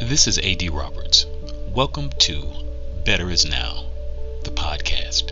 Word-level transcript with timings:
This 0.00 0.26
is 0.26 0.38
AD 0.38 0.68
Roberts. 0.72 1.24
Welcome 1.72 2.10
to 2.18 2.42
Better 3.04 3.30
Is 3.30 3.46
Now, 3.46 3.84
the 4.42 4.50
podcast. 4.50 5.30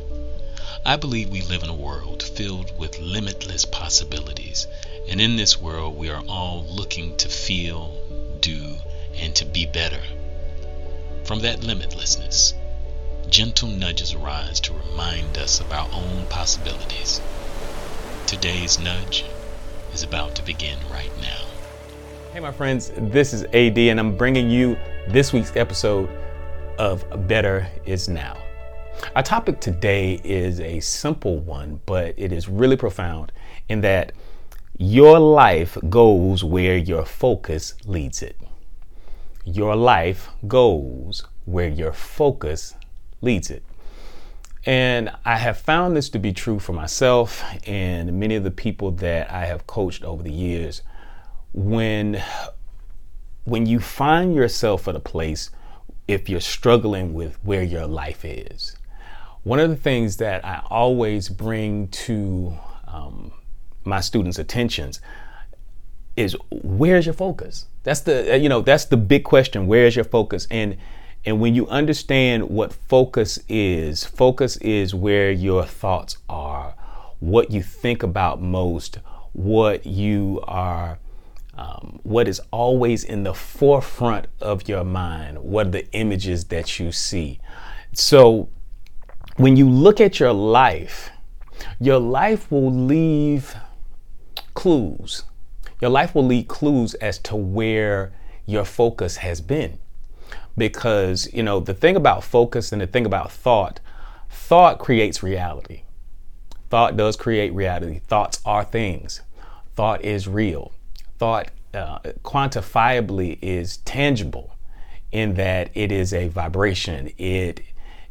I 0.86 0.94
believe 0.94 1.30
we 1.30 1.42
live 1.42 1.64
in 1.64 1.68
a 1.68 1.74
world 1.74 2.22
filled 2.22 2.78
with 2.78 3.00
limitless 3.00 3.64
possibilities, 3.64 4.68
and 5.08 5.20
in 5.20 5.34
this 5.34 5.60
world, 5.60 5.98
we 5.98 6.10
are 6.10 6.22
all 6.28 6.64
looking 6.64 7.16
to 7.16 7.28
feel, 7.28 8.38
do, 8.38 8.78
and 9.16 9.34
to 9.34 9.44
be 9.44 9.66
better. 9.66 10.02
From 11.24 11.40
that 11.40 11.62
limitlessness, 11.62 12.54
gentle 13.28 13.68
nudges 13.68 14.14
arise 14.14 14.60
to 14.60 14.74
remind 14.74 15.38
us 15.38 15.58
of 15.58 15.72
our 15.72 15.90
own 15.92 16.26
possibilities. 16.26 17.20
Today's 18.26 18.78
nudge 18.78 19.24
is 19.92 20.04
about 20.04 20.36
to 20.36 20.42
begin 20.44 20.78
right 20.88 21.10
now. 21.20 21.51
Hey, 22.32 22.40
my 22.40 22.50
friends, 22.50 22.90
this 22.96 23.34
is 23.34 23.44
AD, 23.52 23.76
and 23.76 24.00
I'm 24.00 24.16
bringing 24.16 24.48
you 24.48 24.78
this 25.06 25.34
week's 25.34 25.54
episode 25.54 26.08
of 26.78 27.04
Better 27.28 27.68
Is 27.84 28.08
Now. 28.08 28.38
Our 29.14 29.22
topic 29.22 29.60
today 29.60 30.18
is 30.24 30.58
a 30.58 30.80
simple 30.80 31.40
one, 31.40 31.82
but 31.84 32.14
it 32.16 32.32
is 32.32 32.48
really 32.48 32.78
profound 32.78 33.32
in 33.68 33.82
that 33.82 34.12
your 34.78 35.18
life 35.18 35.76
goes 35.90 36.42
where 36.42 36.78
your 36.78 37.04
focus 37.04 37.74
leads 37.84 38.22
it. 38.22 38.40
Your 39.44 39.76
life 39.76 40.30
goes 40.48 41.26
where 41.44 41.68
your 41.68 41.92
focus 41.92 42.74
leads 43.20 43.50
it. 43.50 43.62
And 44.64 45.10
I 45.26 45.36
have 45.36 45.58
found 45.58 45.94
this 45.94 46.08
to 46.08 46.18
be 46.18 46.32
true 46.32 46.58
for 46.58 46.72
myself 46.72 47.44
and 47.66 48.18
many 48.18 48.36
of 48.36 48.42
the 48.44 48.50
people 48.50 48.90
that 48.92 49.30
I 49.30 49.44
have 49.44 49.66
coached 49.66 50.02
over 50.02 50.22
the 50.22 50.32
years 50.32 50.80
when 51.52 52.22
when 53.44 53.66
you 53.66 53.80
find 53.80 54.34
yourself 54.34 54.86
at 54.88 54.96
a 54.96 55.00
place 55.00 55.50
if 56.08 56.28
you're 56.28 56.40
struggling 56.40 57.12
with 57.12 57.36
where 57.44 57.62
your 57.62 57.86
life 57.86 58.24
is. 58.24 58.76
One 59.42 59.58
of 59.58 59.70
the 59.70 59.76
things 59.76 60.18
that 60.18 60.44
i 60.44 60.62
always 60.70 61.28
bring 61.28 61.88
to 61.88 62.56
um, 62.86 63.32
my 63.84 64.00
students 64.00 64.38
attentions 64.38 65.00
is 66.16 66.36
where's 66.50 67.06
your 67.06 67.14
focus? 67.14 67.66
That's 67.82 68.00
the 68.00 68.38
you 68.38 68.48
know 68.48 68.60
that's 68.60 68.84
the 68.86 68.96
big 68.96 69.24
question 69.24 69.66
where's 69.66 69.96
your 69.96 70.04
focus? 70.04 70.46
And 70.50 70.76
and 71.24 71.40
when 71.40 71.54
you 71.54 71.66
understand 71.68 72.48
what 72.50 72.72
focus 72.72 73.38
is 73.48 74.04
focus 74.04 74.56
is 74.58 74.94
where 74.94 75.30
your 75.30 75.64
thoughts 75.64 76.18
are 76.28 76.74
what 77.20 77.52
you 77.52 77.62
think 77.62 78.02
about 78.02 78.42
most 78.42 78.98
what 79.32 79.86
you 79.86 80.40
are 80.44 80.98
um, 81.54 82.00
what 82.02 82.28
is 82.28 82.40
always 82.50 83.04
in 83.04 83.24
the 83.24 83.34
forefront 83.34 84.26
of 84.40 84.68
your 84.68 84.84
mind? 84.84 85.38
What 85.38 85.68
are 85.68 85.70
the 85.70 85.92
images 85.92 86.44
that 86.46 86.78
you 86.78 86.92
see? 86.92 87.40
So, 87.92 88.48
when 89.36 89.56
you 89.56 89.68
look 89.68 90.00
at 90.00 90.18
your 90.18 90.32
life, 90.32 91.10
your 91.78 91.98
life 91.98 92.50
will 92.50 92.72
leave 92.72 93.54
clues. 94.54 95.24
Your 95.80 95.90
life 95.90 96.14
will 96.14 96.26
leave 96.26 96.48
clues 96.48 96.94
as 96.94 97.18
to 97.20 97.36
where 97.36 98.12
your 98.46 98.64
focus 98.64 99.18
has 99.18 99.40
been. 99.40 99.78
Because, 100.56 101.32
you 101.32 101.42
know, 101.42 101.60
the 101.60 101.74
thing 101.74 101.96
about 101.96 102.24
focus 102.24 102.72
and 102.72 102.80
the 102.80 102.86
thing 102.86 103.06
about 103.06 103.32
thought, 103.32 103.80
thought 104.30 104.78
creates 104.78 105.22
reality. 105.22 105.82
Thought 106.70 106.96
does 106.96 107.16
create 107.16 107.52
reality. 107.54 108.00
Thoughts 108.06 108.40
are 108.44 108.64
things. 108.64 109.22
Thought 109.74 110.04
is 110.04 110.28
real 110.28 110.72
thought 111.22 111.52
uh, 111.72 112.00
quantifiably 112.24 113.38
is 113.40 113.76
tangible 113.76 114.56
in 115.12 115.34
that 115.34 115.70
it 115.72 115.92
is 115.92 116.12
a 116.12 116.26
vibration. 116.26 117.12
It 117.16 117.60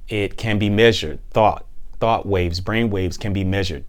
it 0.07 0.37
can 0.37 0.57
be 0.57 0.69
measured. 0.69 1.19
Thought 1.31 1.65
thought 1.99 2.25
waves, 2.25 2.61
brain 2.61 2.89
waves 2.89 3.17
can 3.17 3.33
be 3.33 3.43
measured. 3.43 3.83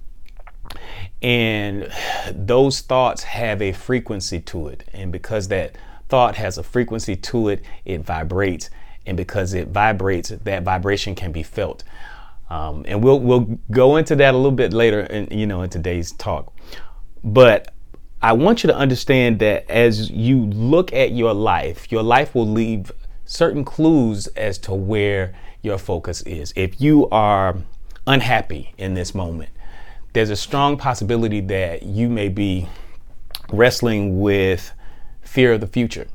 And 1.23 1.89
those 2.33 2.81
thoughts 2.81 3.23
have 3.23 3.63
a 3.63 3.71
frequency 3.71 4.41
to 4.41 4.67
it. 4.67 4.83
And 4.93 5.13
because 5.13 5.47
that 5.49 5.77
thought 6.09 6.35
has 6.35 6.59
a 6.59 6.65
frequency 6.65 7.15
to 7.15 7.49
it, 7.49 7.63
it 7.85 8.01
vibrates. 8.01 8.71
And 9.07 9.17
because 9.17 9.55
it 9.55 9.69
vibrates, 9.69 10.31
that 10.31 10.65
vibration 10.65 11.15
can 11.15 11.31
be 11.31 11.45
felt. 11.45 11.85
Um, 12.51 12.85
and 12.89 13.05
we'll 13.05 13.21
we'll 13.21 13.57
go 13.71 13.95
into 13.99 14.17
that 14.17 14.35
a 14.35 14.37
little 14.37 14.51
bit 14.51 14.73
later 14.73 15.03
in 15.03 15.39
you 15.39 15.47
know 15.47 15.63
in 15.63 15.71
today's 15.71 16.11
talk. 16.11 16.53
But 17.23 17.73
I 18.23 18.33
want 18.35 18.63
you 18.63 18.69
to 18.69 18.77
understand 18.77 19.41
that 19.41 19.69
as 19.69 20.09
you 20.09 20.47
look 20.47 20.93
at 20.93 21.11
your 21.11 21.35
life, 21.35 21.91
your 21.91 22.05
life 22.05 22.37
will 22.37 22.47
leave 22.47 22.93
certain 23.25 23.65
clues 23.65 24.29
as 24.29 24.59
to 24.59 24.75
where 24.75 25.35
your 25.61 25.77
focus 25.77 26.23
is. 26.23 26.53
If 26.55 26.81
you 26.81 27.09
are 27.09 27.57
unhappy 28.07 28.75
in 28.79 28.95
this 28.95 29.13
moment, 29.13 29.51
there's 30.13 30.31
a 30.31 30.37
strong 30.37 30.77
possibility 30.77 31.41
that 31.41 31.83
you 31.83 32.09
may 32.09 32.29
be 32.29 32.69
wrestling 33.51 34.21
with 34.21 34.73
fear 35.23 35.55
of 35.55 35.61
the 35.61 35.67
future. 35.67 36.07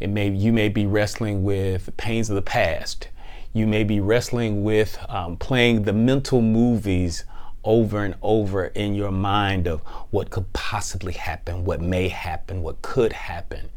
It 0.00 0.08
may 0.08 0.30
you 0.30 0.52
may 0.52 0.70
be 0.70 0.86
wrestling 0.86 1.42
with 1.44 1.94
pains 1.98 2.30
of 2.30 2.36
the 2.36 2.42
past. 2.42 3.08
You 3.52 3.66
may 3.66 3.84
be 3.84 4.00
wrestling 4.00 4.62
with 4.62 4.98
um, 5.10 5.36
playing 5.36 5.82
the 5.82 5.92
mental 5.92 6.40
movies 6.40 7.24
over 7.64 8.04
and 8.04 8.14
over 8.22 8.66
in 8.66 8.94
your 8.94 9.10
mind 9.10 9.66
of 9.66 9.80
what 10.10 10.30
could 10.30 10.52
possibly 10.52 11.12
happen, 11.12 11.64
what 11.64 11.80
may 11.80 12.08
happen, 12.08 12.62
what 12.62 12.80
could 12.82 13.12
happen. 13.12 13.68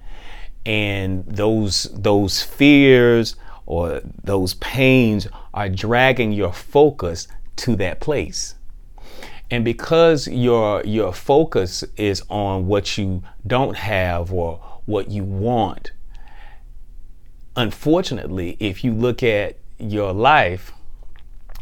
And 0.66 1.26
those 1.26 1.90
those 1.94 2.42
fears 2.42 3.36
or 3.66 4.02
those 4.24 4.54
pains 4.56 5.28
are 5.54 5.70
dragging 5.70 6.32
your 6.32 6.54
focus 6.54 7.28
to 7.58 7.76
that 7.78 8.00
place. 8.00 8.56
And 9.50 9.66
because 9.66 10.28
your 10.28 10.84
your 10.86 11.14
focus 11.14 11.84
is 11.98 12.24
on 12.30 12.68
what 12.68 12.98
you 12.98 13.24
don't 13.46 13.76
have 13.76 14.32
or 14.32 14.58
what 14.86 15.10
you 15.10 15.24
want, 15.24 15.92
unfortunately, 17.56 18.56
if 18.60 18.84
you 18.84 18.94
look 18.94 19.24
at 19.24 19.58
your 19.78 20.14
life, 20.14 20.72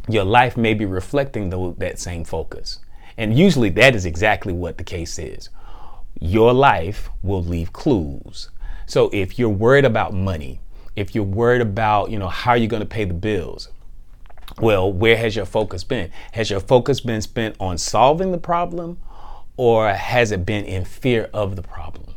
your 0.09 0.23
life 0.23 0.57
may 0.57 0.73
be 0.73 0.85
reflecting 0.85 1.49
the, 1.49 1.73
that 1.77 1.99
same 1.99 2.23
focus. 2.23 2.79
And 3.17 3.37
usually 3.37 3.69
that 3.71 3.95
is 3.95 4.05
exactly 4.05 4.53
what 4.53 4.77
the 4.77 4.83
case 4.83 5.19
is. 5.19 5.49
Your 6.19 6.53
life 6.53 7.09
will 7.21 7.43
leave 7.43 7.73
clues. 7.73 8.49
So 8.85 9.09
if 9.13 9.37
you're 9.37 9.49
worried 9.49 9.85
about 9.85 10.13
money, 10.13 10.61
if 10.95 11.13
you're 11.13 11.23
worried 11.23 11.61
about, 11.61 12.11
you 12.11 12.19
know, 12.19 12.27
how 12.27 12.53
you're 12.53 12.67
going 12.67 12.81
to 12.81 12.87
pay 12.87 13.05
the 13.05 13.13
bills, 13.13 13.69
well, 14.59 14.91
where 14.91 15.15
has 15.17 15.35
your 15.35 15.45
focus 15.45 15.83
been? 15.83 16.11
Has 16.31 16.49
your 16.49 16.59
focus 16.59 16.99
been 16.99 17.21
spent 17.21 17.55
on 17.59 17.77
solving 17.77 18.31
the 18.31 18.37
problem 18.37 18.99
or 19.57 19.93
has 19.93 20.31
it 20.31 20.45
been 20.45 20.65
in 20.65 20.85
fear 20.85 21.29
of 21.33 21.55
the 21.55 21.61
problem? 21.61 22.15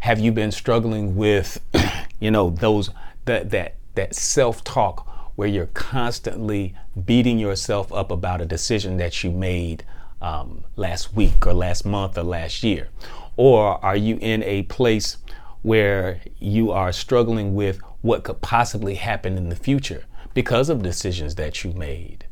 Have 0.00 0.20
you 0.20 0.32
been 0.32 0.52
struggling 0.52 1.16
with, 1.16 1.60
you 2.20 2.30
know, 2.30 2.50
those 2.50 2.90
that 3.24 3.50
that 3.50 3.74
that 3.94 4.14
self-talk 4.14 5.05
where 5.36 5.48
you're 5.48 5.66
constantly 5.66 6.74
beating 7.04 7.38
yourself 7.38 7.92
up 7.92 8.10
about 8.10 8.40
a 8.40 8.46
decision 8.46 8.96
that 8.96 9.22
you 9.22 9.30
made 9.30 9.84
um, 10.20 10.64
last 10.76 11.14
week 11.14 11.46
or 11.46 11.52
last 11.52 11.84
month 11.84 12.18
or 12.18 12.22
last 12.22 12.62
year? 12.62 12.88
Or 13.36 13.84
are 13.84 13.96
you 13.96 14.18
in 14.20 14.42
a 14.42 14.62
place 14.64 15.18
where 15.62 16.22
you 16.38 16.72
are 16.72 16.90
struggling 16.90 17.54
with 17.54 17.78
what 18.00 18.24
could 18.24 18.40
possibly 18.40 18.94
happen 18.94 19.36
in 19.36 19.50
the 19.50 19.56
future 19.56 20.04
because 20.32 20.68
of 20.68 20.82
decisions 20.82 21.34
that 21.34 21.62
you 21.62 21.72
made? 21.72 22.26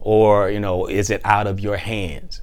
Or, 0.00 0.50
you 0.50 0.58
know, 0.58 0.86
is 0.86 1.10
it 1.10 1.20
out 1.24 1.46
of 1.46 1.60
your 1.60 1.76
hands? 1.76 2.40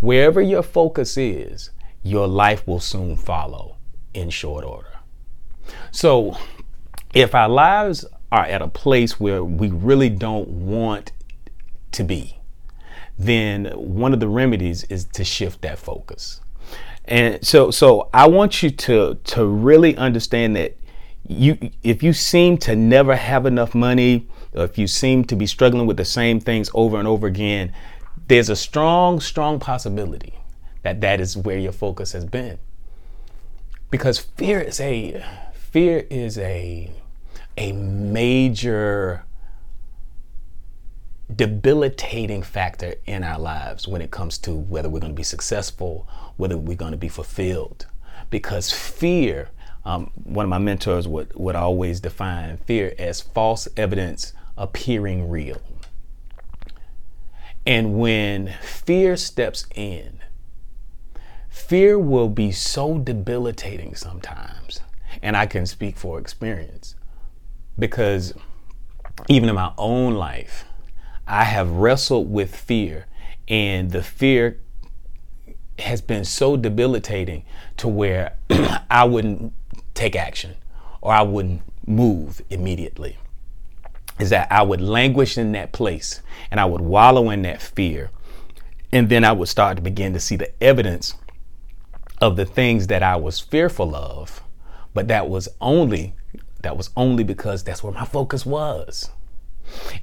Wherever 0.00 0.40
your 0.40 0.62
focus 0.62 1.18
is, 1.18 1.70
your 2.02 2.26
life 2.26 2.66
will 2.66 2.80
soon 2.80 3.16
follow 3.16 3.76
in 4.14 4.30
short 4.30 4.64
order. 4.64 4.98
So, 5.90 6.38
if 7.12 7.34
our 7.34 7.48
lives 7.48 8.06
are 8.32 8.44
at 8.44 8.62
a 8.62 8.68
place 8.68 9.18
where 9.18 9.42
we 9.42 9.68
really 9.68 10.08
don't 10.08 10.48
want 10.48 11.12
to 11.92 12.04
be, 12.04 12.38
then 13.18 13.66
one 13.74 14.12
of 14.12 14.20
the 14.20 14.28
remedies 14.28 14.84
is 14.84 15.04
to 15.04 15.24
shift 15.24 15.62
that 15.62 15.78
focus. 15.78 16.40
And 17.04 17.44
so 17.44 17.70
so 17.70 18.08
I 18.14 18.28
want 18.28 18.62
you 18.62 18.70
to 18.70 19.14
to 19.14 19.44
really 19.46 19.96
understand 19.96 20.54
that 20.56 20.76
you 21.26 21.70
if 21.82 22.02
you 22.02 22.12
seem 22.12 22.58
to 22.58 22.76
never 22.76 23.16
have 23.16 23.46
enough 23.46 23.74
money, 23.74 24.28
or 24.54 24.64
if 24.64 24.78
you 24.78 24.86
seem 24.86 25.24
to 25.24 25.36
be 25.36 25.46
struggling 25.46 25.86
with 25.86 25.96
the 25.96 26.04
same 26.04 26.40
things 26.40 26.70
over 26.74 26.98
and 26.98 27.08
over 27.08 27.26
again, 27.26 27.72
there's 28.28 28.48
a 28.48 28.56
strong 28.56 29.20
strong 29.20 29.58
possibility 29.58 30.34
that 30.82 31.00
that 31.00 31.20
is 31.20 31.36
where 31.36 31.58
your 31.58 31.72
focus 31.72 32.12
has 32.12 32.24
been. 32.24 32.58
Because 33.90 34.18
fear 34.18 34.60
is 34.60 34.78
a 34.80 35.24
fear 35.52 36.06
is 36.10 36.38
a 36.38 36.90
a 37.56 37.72
major 37.72 39.24
debilitating 41.34 42.42
factor 42.42 42.94
in 43.06 43.22
our 43.22 43.38
lives 43.38 43.86
when 43.86 44.02
it 44.02 44.10
comes 44.10 44.38
to 44.38 44.52
whether 44.52 44.88
we're 44.88 45.00
going 45.00 45.12
to 45.12 45.16
be 45.16 45.22
successful, 45.22 46.08
whether 46.36 46.56
we're 46.56 46.76
going 46.76 46.92
to 46.92 46.98
be 46.98 47.08
fulfilled. 47.08 47.86
Because 48.30 48.72
fear 48.72 49.50
um, 49.84 50.10
one 50.24 50.44
of 50.44 50.50
my 50.50 50.58
mentors 50.58 51.08
would, 51.08 51.34
would 51.34 51.56
always 51.56 52.00
define 52.00 52.58
fear 52.58 52.94
as 52.98 53.20
false 53.20 53.66
evidence 53.76 54.32
appearing 54.56 55.28
real. 55.28 55.60
And 57.66 57.98
when 57.98 58.54
fear 58.62 59.16
steps 59.16 59.66
in, 59.74 60.20
fear 61.48 61.98
will 61.98 62.28
be 62.28 62.52
so 62.52 62.98
debilitating 62.98 63.94
sometimes. 63.94 64.80
And 65.22 65.36
I 65.36 65.46
can 65.46 65.66
speak 65.66 65.96
for 65.96 66.18
experience 66.18 66.94
because 67.80 68.34
even 69.28 69.48
in 69.48 69.54
my 69.54 69.72
own 69.76 70.14
life, 70.14 70.64
I 71.26 71.44
have 71.44 71.70
wrestled 71.70 72.30
with 72.30 72.54
fear, 72.54 73.06
and 73.48 73.90
the 73.90 74.02
fear 74.02 74.60
has 75.78 76.00
been 76.00 76.24
so 76.24 76.56
debilitating 76.56 77.44
to 77.78 77.88
where 77.88 78.36
I 78.90 79.04
wouldn't 79.04 79.52
take 79.94 80.14
action 80.14 80.56
or 81.00 81.12
I 81.12 81.22
wouldn't 81.22 81.62
move 81.86 82.42
immediately. 82.50 83.18
Is 84.18 84.30
that 84.30 84.52
I 84.52 84.62
would 84.62 84.80
languish 84.82 85.38
in 85.38 85.52
that 85.52 85.72
place 85.72 86.20
and 86.50 86.60
I 86.60 86.66
would 86.66 86.82
wallow 86.82 87.30
in 87.30 87.42
that 87.42 87.62
fear. 87.62 88.10
And 88.92 89.08
then 89.08 89.24
I 89.24 89.32
would 89.32 89.48
start 89.48 89.76
to 89.76 89.82
begin 89.82 90.12
to 90.12 90.20
see 90.20 90.36
the 90.36 90.52
evidence 90.62 91.14
of 92.20 92.36
the 92.36 92.44
things 92.44 92.88
that 92.88 93.02
I 93.02 93.16
was 93.16 93.40
fearful 93.40 93.94
of. 93.94 94.42
But 94.92 95.08
that 95.08 95.30
was 95.30 95.48
only 95.60 96.14
that 96.62 96.76
was 96.76 96.90
only 96.96 97.24
because 97.24 97.64
that's 97.64 97.82
where 97.82 97.92
my 97.92 98.04
focus 98.04 98.44
was. 98.44 99.10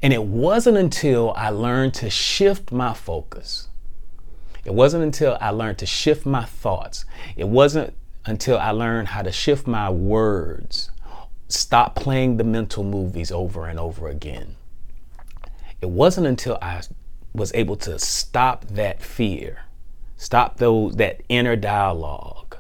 And 0.02 0.14
it 0.14 0.24
wasn't 0.24 0.78
until 0.78 1.34
I 1.36 1.50
learned 1.50 1.94
to 1.96 2.10
shift 2.10 2.72
my 2.72 2.94
focus. 2.94 3.68
It 4.66 4.74
wasn't 4.74 5.04
until 5.04 5.38
I 5.40 5.50
learned 5.50 5.78
to 5.80 5.86
shift 5.86 6.26
my 6.26 6.44
thoughts. 6.44 7.06
It 7.36 7.48
wasn't 7.48 7.94
until 8.28 8.58
I 8.58 8.72
learned 8.72 9.10
how 9.10 9.22
to 9.22 9.32
shift 9.32 9.66
my 9.66 9.90
words, 9.90 10.92
stop 11.48 11.96
playing 11.96 12.38
the 12.38 12.44
mental 12.44 12.84
movies 12.84 13.32
over 13.32 13.66
and 13.66 13.80
over 13.80 14.10
again. 14.10 14.58
It 15.82 15.90
wasn't 15.90 16.28
until 16.28 16.58
I 16.62 16.82
was 17.34 17.54
able 17.54 17.78
to 17.78 17.98
stop 18.00 18.66
that 18.68 19.02
fear, 19.02 19.62
stop 20.18 20.58
those 20.58 20.96
that 20.98 21.22
inner 21.30 21.56
dialogue, 21.56 22.58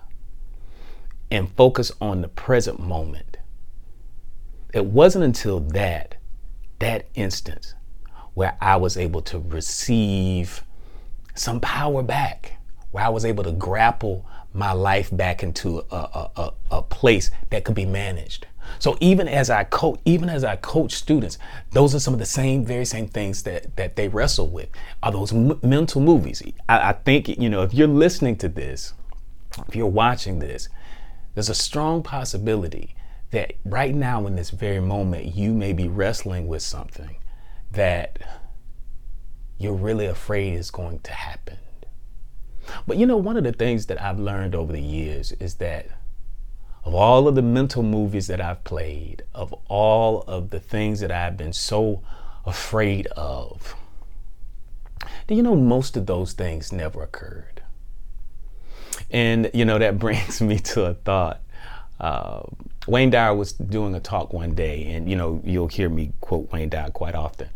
and 1.30 1.52
focus 1.52 1.92
on 2.00 2.22
the 2.22 2.30
present 2.30 2.80
moment. 2.80 3.37
It 4.74 4.86
wasn't 4.86 5.26
until 5.26 5.60
that 5.60 6.16
that 6.80 7.08
instance 7.16 7.74
where 8.34 8.56
I 8.62 8.76
was 8.76 8.98
able 8.98 9.22
to 9.24 9.40
receive 9.40 10.64
some 11.34 11.60
power 11.60 12.04
back, 12.04 12.58
where 12.92 13.04
I 13.04 13.10
was 13.10 13.26
able 13.26 13.44
to 13.44 13.52
grapple 13.52 14.26
my 14.54 14.72
life 14.74 15.10
back 15.12 15.42
into 15.42 15.80
a, 15.92 15.96
a, 15.96 16.32
a, 16.36 16.54
a 16.72 16.82
place 16.82 17.32
that 17.50 17.64
could 17.64 17.76
be 17.76 17.86
managed. 17.86 18.46
So 18.80 18.98
even 19.00 19.28
as 19.28 19.50
I 19.50 19.64
coach, 19.64 20.00
even 20.06 20.30
as 20.30 20.44
I 20.44 20.58
coach 20.58 20.94
students, 20.94 21.38
those 21.72 21.96
are 21.96 22.00
some 22.00 22.14
of 22.14 22.20
the 22.20 22.26
same, 22.26 22.66
very 22.66 22.86
same 22.86 23.08
things 23.08 23.44
that 23.44 23.76
that 23.78 23.96
they 23.96 24.08
wrestle 24.08 24.50
with. 24.50 24.70
Are 25.02 25.12
those 25.12 25.34
m- 25.34 25.60
mental 25.64 26.02
movies? 26.02 26.44
I, 26.68 26.90
I 26.90 26.94
think 26.94 27.30
you 27.30 27.50
know 27.50 27.64
if 27.64 27.74
you're 27.74 27.88
listening 27.88 28.36
to 28.38 28.50
this, 28.50 28.94
if 29.68 29.76
you're 29.76 29.88
watching 29.88 30.40
this, 30.40 30.70
there's 31.34 31.50
a 31.50 31.56
strong 31.56 32.04
possibility 32.04 32.94
that 33.32 33.54
right 33.66 33.94
now 33.94 34.26
in 34.26 34.36
this 34.36 34.50
very 34.50 34.80
moment 34.80 35.36
you 35.36 35.54
may 35.54 35.74
be 35.74 35.88
wrestling 35.88 36.48
with 36.48 36.62
something 36.62 37.18
that 37.72 38.20
you're 39.58 39.74
really 39.74 40.06
afraid 40.06 40.54
is 40.54 40.72
going 40.72 41.00
to 41.00 41.12
happen. 41.12 41.58
But 42.86 42.98
you 42.98 43.06
know, 43.06 43.18
one 43.18 43.38
of 43.38 43.44
the 43.44 43.52
things 43.52 43.88
that 43.88 44.02
I've 44.02 44.20
learned 44.20 44.56
over 44.56 44.72
the 44.72 44.82
years 44.82 45.32
is 45.34 45.56
that 45.56 45.88
of 46.84 46.94
all 46.94 47.28
of 47.28 47.36
the 47.36 47.42
mental 47.42 47.84
movies 47.84 48.28
that 48.28 48.40
I've 48.40 48.64
played, 48.64 49.24
of 49.34 49.54
all 49.68 50.22
of 50.22 50.52
the 50.52 50.60
things 50.60 51.02
that 51.02 51.12
I've 51.12 51.36
been 51.36 51.54
so 51.54 52.02
afraid 52.46 53.08
of, 53.08 53.76
do 55.28 55.36
you 55.36 55.44
know 55.44 55.56
most 55.56 55.98
of 55.98 56.06
those 56.06 56.34
things 56.34 56.72
never 56.72 57.04
occurred? 57.04 57.62
And 59.12 59.50
you 59.54 59.66
know, 59.66 59.78
that 59.80 60.00
brings 60.00 60.42
me 60.42 60.60
to 60.60 60.86
a 60.86 60.94
thought. 60.94 61.42
Uh, 62.00 62.44
Wayne 62.88 63.10
Dyer 63.10 63.36
was 63.36 63.52
doing 63.52 63.94
a 63.96 64.00
talk 64.00 64.32
one 64.32 64.56
day, 64.56 64.94
and 64.94 65.10
you 65.10 65.16
know, 65.16 65.42
you'll 65.44 65.68
hear 65.68 65.90
me 65.90 66.14
quote 66.22 66.52
Wayne 66.52 66.70
Dyer 66.70 66.90
quite 66.90 67.16
often. 67.16 67.50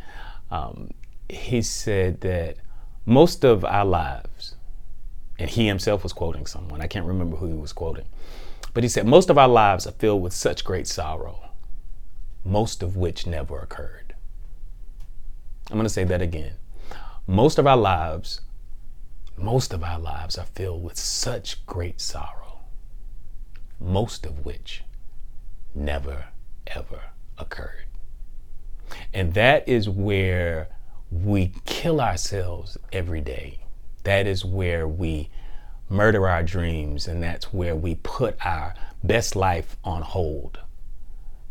Um, 0.51 0.91
he 1.29 1.61
said 1.61 2.19
that 2.21 2.57
most 3.05 3.45
of 3.45 3.63
our 3.63 3.85
lives, 3.85 4.55
and 5.39 5.49
he 5.49 5.67
himself 5.67 6.03
was 6.03 6.11
quoting 6.11 6.45
someone, 6.45 6.81
I 6.81 6.87
can't 6.87 7.05
remember 7.05 7.37
who 7.37 7.47
he 7.47 7.53
was 7.53 7.71
quoting, 7.71 8.05
but 8.73 8.83
he 8.83 8.89
said, 8.89 9.07
most 9.07 9.29
of 9.29 9.37
our 9.37 9.47
lives 9.47 9.87
are 9.87 9.93
filled 9.93 10.21
with 10.21 10.33
such 10.33 10.65
great 10.65 10.87
sorrow, 10.87 11.39
most 12.43 12.83
of 12.83 12.97
which 12.97 13.25
never 13.25 13.57
occurred. 13.59 14.13
I'm 15.69 15.77
going 15.77 15.85
to 15.85 15.89
say 15.89 16.03
that 16.03 16.21
again. 16.21 16.53
Most 17.25 17.57
of 17.57 17.65
our 17.65 17.77
lives, 17.77 18.41
most 19.37 19.73
of 19.73 19.81
our 19.81 19.99
lives 19.99 20.37
are 20.37 20.45
filled 20.45 20.83
with 20.83 20.97
such 20.97 21.65
great 21.65 22.01
sorrow, 22.01 22.59
most 23.79 24.25
of 24.25 24.45
which 24.45 24.83
never, 25.73 26.25
ever 26.67 27.01
occurred. 27.37 27.85
And 29.13 29.33
that 29.33 29.67
is 29.67 29.89
where 29.89 30.69
we 31.11 31.53
kill 31.65 31.99
ourselves 31.99 32.77
every 32.91 33.21
day. 33.21 33.59
That 34.03 34.27
is 34.27 34.45
where 34.45 34.87
we 34.87 35.29
murder 35.89 36.27
our 36.27 36.43
dreams, 36.43 37.07
and 37.07 37.21
that's 37.21 37.53
where 37.53 37.75
we 37.75 37.95
put 37.95 38.37
our 38.45 38.73
best 39.03 39.35
life 39.35 39.75
on 39.83 40.01
hold 40.01 40.59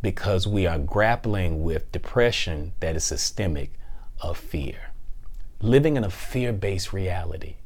because 0.02 0.46
we 0.46 0.66
are 0.66 0.78
grappling 0.78 1.62
with 1.62 1.92
depression 1.92 2.72
that 2.80 2.96
is 2.96 3.04
systemic 3.04 3.72
of 4.20 4.38
fear. 4.38 4.92
Living 5.60 5.96
in 5.96 6.04
a 6.04 6.10
fear 6.10 6.54
based 6.54 6.92
reality 6.92 7.56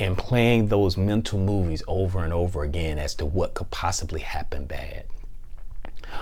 and 0.00 0.18
playing 0.18 0.66
those 0.66 0.96
mental 0.96 1.38
movies 1.38 1.82
over 1.86 2.24
and 2.24 2.32
over 2.32 2.62
again 2.62 2.98
as 2.98 3.14
to 3.14 3.24
what 3.24 3.54
could 3.54 3.70
possibly 3.70 4.20
happen 4.20 4.64
bad. 4.64 5.04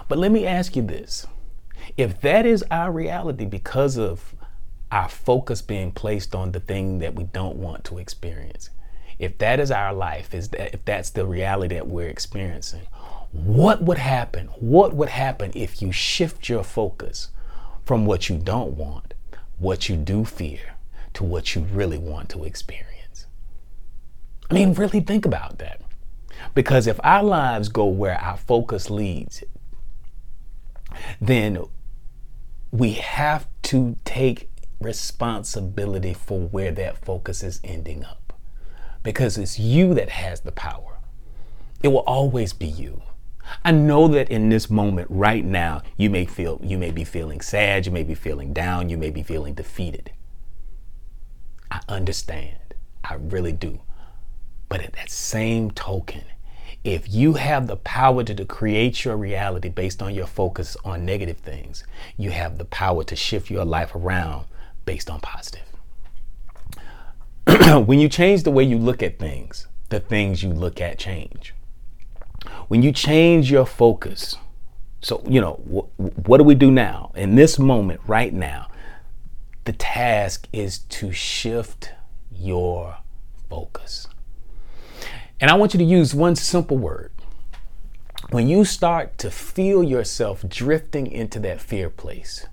But 0.08 0.18
let 0.18 0.30
me 0.30 0.46
ask 0.46 0.76
you 0.76 0.82
this 0.82 1.26
if 1.96 2.20
that 2.20 2.46
is 2.46 2.64
our 2.70 2.92
reality 2.92 3.44
because 3.44 3.96
of 3.98 4.34
our 4.90 5.08
focus 5.08 5.62
being 5.62 5.92
placed 5.92 6.34
on 6.34 6.52
the 6.52 6.60
thing 6.60 7.00
that 7.00 7.14
we 7.14 7.24
don't 7.24 7.56
want 7.56 7.84
to 7.84 7.98
experience. 7.98 8.70
If 9.18 9.38
that 9.38 9.58
is 9.58 9.70
our 9.70 9.92
life, 9.92 10.34
is 10.34 10.50
that 10.50 10.74
if 10.74 10.84
that's 10.84 11.10
the 11.10 11.26
reality 11.26 11.74
that 11.74 11.88
we're 11.88 12.08
experiencing, 12.08 12.86
what 13.32 13.82
would 13.82 13.98
happen? 13.98 14.46
What 14.60 14.94
would 14.94 15.08
happen 15.08 15.52
if 15.54 15.82
you 15.82 15.90
shift 15.90 16.48
your 16.48 16.62
focus 16.62 17.30
from 17.84 18.06
what 18.06 18.28
you 18.28 18.38
don't 18.38 18.76
want, 18.76 19.14
what 19.58 19.88
you 19.88 19.96
do 19.96 20.24
fear, 20.24 20.74
to 21.14 21.24
what 21.24 21.54
you 21.54 21.62
really 21.62 21.98
want 21.98 22.28
to 22.30 22.44
experience? 22.44 23.26
I 24.50 24.54
mean, 24.54 24.74
really 24.74 25.00
think 25.00 25.26
about 25.26 25.58
that. 25.58 25.80
Because 26.54 26.86
if 26.86 27.00
our 27.02 27.22
lives 27.22 27.68
go 27.68 27.86
where 27.86 28.20
our 28.20 28.36
focus 28.36 28.90
leads, 28.90 29.42
then 31.20 31.64
we 32.70 32.92
have 32.92 33.46
to 33.62 33.96
take 34.04 34.50
responsibility 34.80 36.14
for 36.14 36.40
where 36.40 36.72
that 36.72 37.04
focus 37.04 37.42
is 37.42 37.60
ending 37.64 38.04
up. 38.04 38.32
Because 39.02 39.38
it's 39.38 39.58
you 39.58 39.94
that 39.94 40.10
has 40.10 40.40
the 40.40 40.52
power. 40.52 40.98
It 41.82 41.88
will 41.88 42.00
always 42.00 42.52
be 42.52 42.66
you. 42.66 43.02
I 43.64 43.70
know 43.70 44.08
that 44.08 44.28
in 44.28 44.48
this 44.48 44.68
moment 44.68 45.08
right 45.10 45.44
now 45.44 45.82
you 45.96 46.10
may 46.10 46.24
feel 46.24 46.60
you 46.62 46.78
may 46.78 46.90
be 46.90 47.04
feeling 47.04 47.40
sad, 47.40 47.86
you 47.86 47.92
may 47.92 48.02
be 48.02 48.14
feeling 48.14 48.52
down, 48.52 48.88
you 48.88 48.96
may 48.96 49.10
be 49.10 49.22
feeling 49.22 49.54
defeated. 49.54 50.10
I 51.70 51.80
understand. 51.88 52.58
I 53.04 53.14
really 53.14 53.52
do. 53.52 53.80
But 54.68 54.80
at 54.80 54.94
that 54.94 55.10
same 55.10 55.70
token, 55.70 56.24
if 56.86 57.12
you 57.12 57.32
have 57.32 57.66
the 57.66 57.76
power 57.78 58.22
to, 58.22 58.32
to 58.32 58.44
create 58.44 59.04
your 59.04 59.16
reality 59.16 59.68
based 59.68 60.00
on 60.00 60.14
your 60.14 60.28
focus 60.28 60.76
on 60.84 61.04
negative 61.04 61.38
things, 61.38 61.82
you 62.16 62.30
have 62.30 62.58
the 62.58 62.64
power 62.64 63.02
to 63.02 63.16
shift 63.16 63.50
your 63.50 63.64
life 63.64 63.92
around 63.96 64.46
based 64.84 65.10
on 65.10 65.18
positive. 65.18 65.64
when 67.88 67.98
you 67.98 68.08
change 68.08 68.44
the 68.44 68.52
way 68.52 68.62
you 68.62 68.78
look 68.78 69.02
at 69.02 69.18
things, 69.18 69.66
the 69.88 69.98
things 69.98 70.44
you 70.44 70.50
look 70.50 70.80
at 70.80 70.96
change. 70.96 71.54
When 72.68 72.84
you 72.84 72.92
change 72.92 73.50
your 73.50 73.66
focus, 73.66 74.36
so, 75.00 75.24
you 75.26 75.40
know, 75.40 75.54
wh- 75.64 76.28
what 76.28 76.38
do 76.38 76.44
we 76.44 76.54
do 76.54 76.70
now? 76.70 77.10
In 77.16 77.34
this 77.34 77.58
moment, 77.58 78.00
right 78.06 78.32
now, 78.32 78.68
the 79.64 79.72
task 79.72 80.46
is 80.52 80.78
to 80.78 81.10
shift 81.10 81.90
your 82.30 82.98
focus. 83.50 84.06
And 85.40 85.50
I 85.50 85.54
want 85.54 85.74
you 85.74 85.78
to 85.78 85.84
use 85.84 86.14
one 86.14 86.36
simple 86.36 86.78
word. 86.78 87.12
When 88.30 88.48
you 88.48 88.64
start 88.64 89.18
to 89.18 89.30
feel 89.30 89.82
yourself 89.82 90.44
drifting 90.48 91.06
into 91.06 91.38
that 91.40 91.60
fear 91.60 91.90
place, 91.90 92.46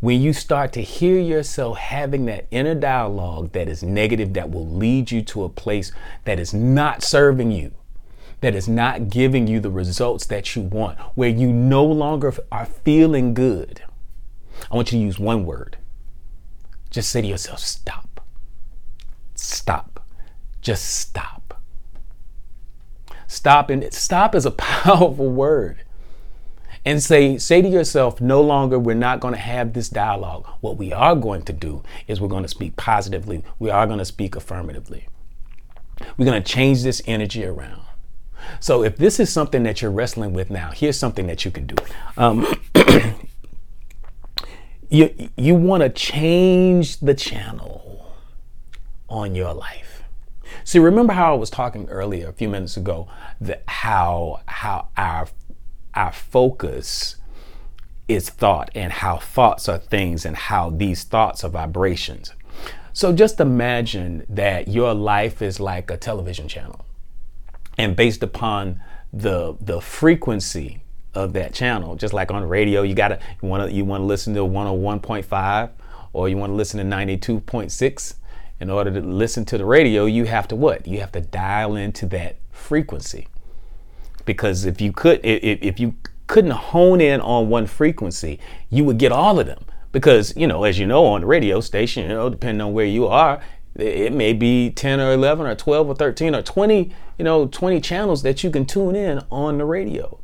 when 0.00 0.20
you 0.20 0.32
start 0.32 0.72
to 0.74 0.82
hear 0.82 1.20
yourself 1.20 1.76
having 1.78 2.26
that 2.26 2.46
inner 2.50 2.74
dialogue 2.74 3.52
that 3.52 3.68
is 3.68 3.82
negative, 3.82 4.32
that 4.34 4.50
will 4.50 4.66
lead 4.66 5.10
you 5.10 5.22
to 5.22 5.42
a 5.42 5.48
place 5.48 5.90
that 6.24 6.38
is 6.38 6.54
not 6.54 7.02
serving 7.02 7.50
you, 7.50 7.72
that 8.40 8.54
is 8.54 8.68
not 8.68 9.08
giving 9.08 9.48
you 9.48 9.58
the 9.58 9.70
results 9.70 10.24
that 10.26 10.54
you 10.54 10.62
want, 10.62 10.96
where 11.16 11.28
you 11.28 11.52
no 11.52 11.84
longer 11.84 12.32
are 12.52 12.66
feeling 12.66 13.34
good, 13.34 13.82
I 14.70 14.76
want 14.76 14.92
you 14.92 14.98
to 14.98 15.04
use 15.04 15.18
one 15.18 15.44
word. 15.44 15.76
Just 16.90 17.10
say 17.10 17.20
to 17.20 17.26
yourself, 17.26 17.58
stop. 17.58 18.20
Stop. 19.34 20.04
Just 20.60 20.84
stop. 20.84 21.37
Stop 23.28 23.70
and 23.70 23.92
stop 23.92 24.34
is 24.34 24.44
a 24.46 24.50
powerful 24.50 25.28
word. 25.30 25.78
And 26.84 27.02
say 27.02 27.36
say 27.38 27.60
to 27.60 27.68
yourself, 27.68 28.20
no 28.20 28.40
longer 28.40 28.78
we're 28.78 28.94
not 28.94 29.20
going 29.20 29.34
to 29.34 29.40
have 29.40 29.74
this 29.74 29.88
dialogue. 29.88 30.46
What 30.60 30.76
we 30.78 30.92
are 30.92 31.14
going 31.14 31.42
to 31.42 31.52
do 31.52 31.82
is 32.06 32.20
we're 32.20 32.28
going 32.28 32.44
to 32.44 32.48
speak 32.48 32.76
positively. 32.76 33.44
We 33.58 33.70
are 33.70 33.86
going 33.86 33.98
to 33.98 34.04
speak 34.04 34.34
affirmatively. 34.34 35.06
We're 36.16 36.24
going 36.24 36.42
to 36.42 36.52
change 36.52 36.82
this 36.82 37.02
energy 37.06 37.44
around. 37.44 37.82
So 38.60 38.82
if 38.82 38.96
this 38.96 39.20
is 39.20 39.30
something 39.30 39.62
that 39.64 39.82
you're 39.82 39.90
wrestling 39.90 40.32
with 40.32 40.50
now, 40.50 40.70
here's 40.70 40.98
something 40.98 41.26
that 41.26 41.44
you 41.44 41.50
can 41.50 41.66
do. 41.66 41.76
Um, 42.16 42.46
you 44.88 45.30
you 45.36 45.54
want 45.54 45.82
to 45.82 45.90
change 45.90 47.00
the 47.00 47.14
channel 47.14 48.14
on 49.08 49.34
your 49.34 49.52
life. 49.52 49.97
See, 50.64 50.78
remember 50.78 51.12
how 51.12 51.34
I 51.34 51.36
was 51.36 51.50
talking 51.50 51.88
earlier 51.88 52.28
a 52.28 52.32
few 52.32 52.48
minutes 52.48 52.76
ago 52.76 53.08
that 53.40 53.62
how 53.66 54.40
how 54.46 54.88
our 54.96 55.28
our 55.94 56.12
focus 56.12 57.16
is 58.06 58.30
thought 58.30 58.70
and 58.74 58.92
how 58.92 59.18
thoughts 59.18 59.68
are 59.68 59.78
things 59.78 60.24
and 60.24 60.36
how 60.36 60.70
these 60.70 61.04
thoughts 61.04 61.44
are 61.44 61.50
vibrations. 61.50 62.32
So 62.92 63.12
just 63.12 63.38
imagine 63.38 64.24
that 64.28 64.68
your 64.68 64.94
life 64.94 65.42
is 65.42 65.60
like 65.60 65.90
a 65.90 65.96
television 65.96 66.48
channel. 66.48 66.84
And 67.76 67.94
based 67.94 68.22
upon 68.22 68.80
the 69.12 69.56
the 69.60 69.80
frequency 69.80 70.82
of 71.14 71.32
that 71.32 71.54
channel. 71.54 71.96
Just 71.96 72.14
like 72.14 72.30
on 72.30 72.44
radio, 72.44 72.82
you 72.82 72.94
gotta 72.94 73.18
you 73.42 73.48
wanna 73.48 73.68
you 73.68 73.84
wanna 73.84 74.04
listen 74.04 74.34
to 74.34 74.40
101.5 74.40 75.70
or 76.12 76.28
you 76.28 76.36
wanna 76.36 76.54
listen 76.54 76.78
to 76.78 76.96
92.6. 76.96 78.14
In 78.60 78.70
order 78.70 78.90
to 78.90 79.00
listen 79.00 79.44
to 79.46 79.58
the 79.58 79.64
radio, 79.64 80.06
you 80.06 80.24
have 80.24 80.48
to 80.48 80.56
what? 80.56 80.86
You 80.86 81.00
have 81.00 81.12
to 81.12 81.20
dial 81.20 81.76
into 81.76 82.06
that 82.06 82.36
frequency. 82.50 83.28
Because 84.24 84.64
if 84.64 84.80
you 84.80 84.92
could 84.92 85.20
if, 85.24 85.60
if 85.62 85.80
you 85.80 85.94
couldn't 86.26 86.52
hone 86.52 87.00
in 87.00 87.20
on 87.20 87.48
one 87.48 87.66
frequency, 87.66 88.38
you 88.70 88.84
would 88.84 88.98
get 88.98 89.10
all 89.10 89.40
of 89.40 89.46
them. 89.46 89.64
Because, 89.90 90.36
you 90.36 90.46
know, 90.46 90.64
as 90.64 90.78
you 90.78 90.86
know, 90.86 91.06
on 91.06 91.22
the 91.22 91.26
radio 91.26 91.60
station, 91.60 92.02
you 92.04 92.10
know, 92.10 92.28
depending 92.28 92.60
on 92.60 92.74
where 92.74 92.84
you 92.84 93.06
are, 93.06 93.40
it 93.74 94.12
may 94.12 94.32
be 94.32 94.70
10 94.70 95.00
or 95.00 95.12
11 95.12 95.46
or 95.46 95.54
12 95.54 95.88
or 95.88 95.94
13 95.94 96.34
or 96.34 96.42
20, 96.42 96.94
you 97.18 97.24
know, 97.24 97.46
20 97.46 97.80
channels 97.80 98.22
that 98.22 98.44
you 98.44 98.50
can 98.50 98.66
tune 98.66 98.94
in 98.94 99.20
on 99.30 99.58
the 99.58 99.64
radio. 99.64 100.20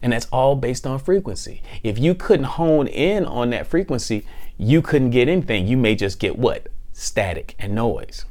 And 0.00 0.12
that's 0.12 0.26
all 0.26 0.54
based 0.54 0.86
on 0.86 0.98
frequency. 1.00 1.62
If 1.82 1.98
you 1.98 2.14
couldn't 2.14 2.44
hone 2.44 2.86
in 2.86 3.24
on 3.26 3.50
that 3.50 3.66
frequency, 3.66 4.24
you 4.58 4.82
couldn't 4.82 5.10
get 5.10 5.28
anything. 5.28 5.66
You 5.66 5.76
may 5.76 5.94
just 5.94 6.18
get 6.18 6.38
what? 6.38 6.68
Static 6.92 7.54
and 7.58 7.74
noise. 7.74 8.24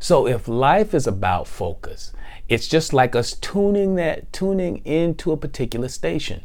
So 0.00 0.26
if 0.26 0.48
life 0.48 0.92
is 0.92 1.06
about 1.06 1.46
focus, 1.46 2.12
it's 2.48 2.68
just 2.68 2.92
like 2.92 3.16
us 3.16 3.32
tuning 3.32 3.94
that 3.94 4.30
tuning 4.32 4.84
into 4.84 5.32
a 5.32 5.36
particular 5.36 5.88
station. 5.88 6.42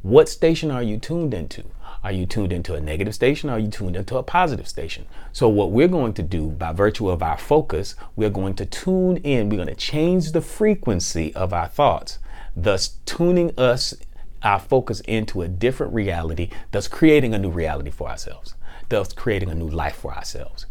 What 0.00 0.28
station 0.28 0.70
are 0.70 0.82
you 0.82 0.98
tuned 0.98 1.34
into? 1.34 1.64
Are 2.02 2.12
you 2.12 2.26
tuned 2.26 2.52
into 2.52 2.74
a 2.74 2.80
negative 2.80 3.14
station? 3.14 3.50
Are 3.50 3.58
you 3.58 3.68
tuned 3.68 3.96
into 3.96 4.16
a 4.16 4.22
positive 4.22 4.66
station? 4.66 5.06
So, 5.32 5.48
what 5.48 5.70
we're 5.70 5.88
going 5.88 6.14
to 6.14 6.22
do 6.22 6.48
by 6.48 6.72
virtue 6.72 7.08
of 7.08 7.22
our 7.22 7.38
focus, 7.38 7.94
we're 8.16 8.30
going 8.30 8.54
to 8.54 8.66
tune 8.66 9.18
in. 9.18 9.48
We're 9.48 9.56
going 9.56 9.68
to 9.68 9.74
change 9.74 10.32
the 10.32 10.40
frequency 10.40 11.34
of 11.34 11.52
our 11.52 11.68
thoughts 11.68 12.18
thus 12.56 12.96
tuning 13.04 13.52
us, 13.58 13.94
our 14.42 14.58
focus 14.58 15.00
into 15.00 15.42
a 15.42 15.48
different 15.48 15.92
reality, 15.92 16.50
thus 16.70 16.88
creating 16.88 17.34
a 17.34 17.38
new 17.38 17.50
reality 17.50 17.90
for 17.90 18.08
ourselves, 18.08 18.54
thus 18.88 19.12
creating 19.12 19.50
a 19.50 19.54
new 19.54 19.68
life 19.68 19.96
for 19.96 20.14
ourselves. 20.14 20.66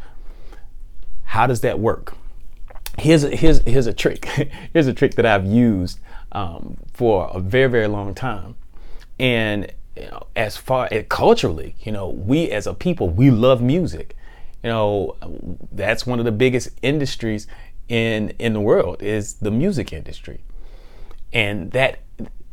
How 1.26 1.48
does 1.48 1.62
that 1.62 1.80
work? 1.80 2.16
Here's 3.00 3.24
a, 3.24 3.36
here's, 3.36 3.60
here's 3.60 3.88
a 3.88 3.94
trick. 3.94 4.26
here's 4.74 4.88
a 4.88 4.94
trick 4.94 5.16
that 5.16 5.26
I've 5.26 5.46
used 5.46 6.00
um, 6.32 6.78
for 6.94 7.30
a 7.34 7.40
very, 7.40 7.70
very 7.70 7.88
long 7.88 8.14
time. 8.14 8.56
And 9.20 9.72
you 9.96 10.08
know, 10.10 10.28
as 10.36 10.58
far 10.58 10.88
as 10.92 11.06
culturally, 11.10 11.76
you 11.82 11.92
know, 11.92 12.10
we 12.10 12.50
as 12.50 12.68
a 12.68 12.74
people, 12.74 13.10
we 13.10 13.30
love 13.32 13.62
music. 13.62 14.16
You 14.64 14.70
know, 14.70 15.16
that's 15.72 16.06
one 16.06 16.20
of 16.20 16.26
the 16.26 16.32
biggest 16.32 16.70
industries 16.82 17.48
in 17.88 18.30
in 18.40 18.54
the 18.54 18.62
world 18.62 19.02
is 19.02 19.34
the 19.36 19.52
music 19.52 19.92
industry 19.92 20.40
and 21.34 21.72
that 21.72 22.00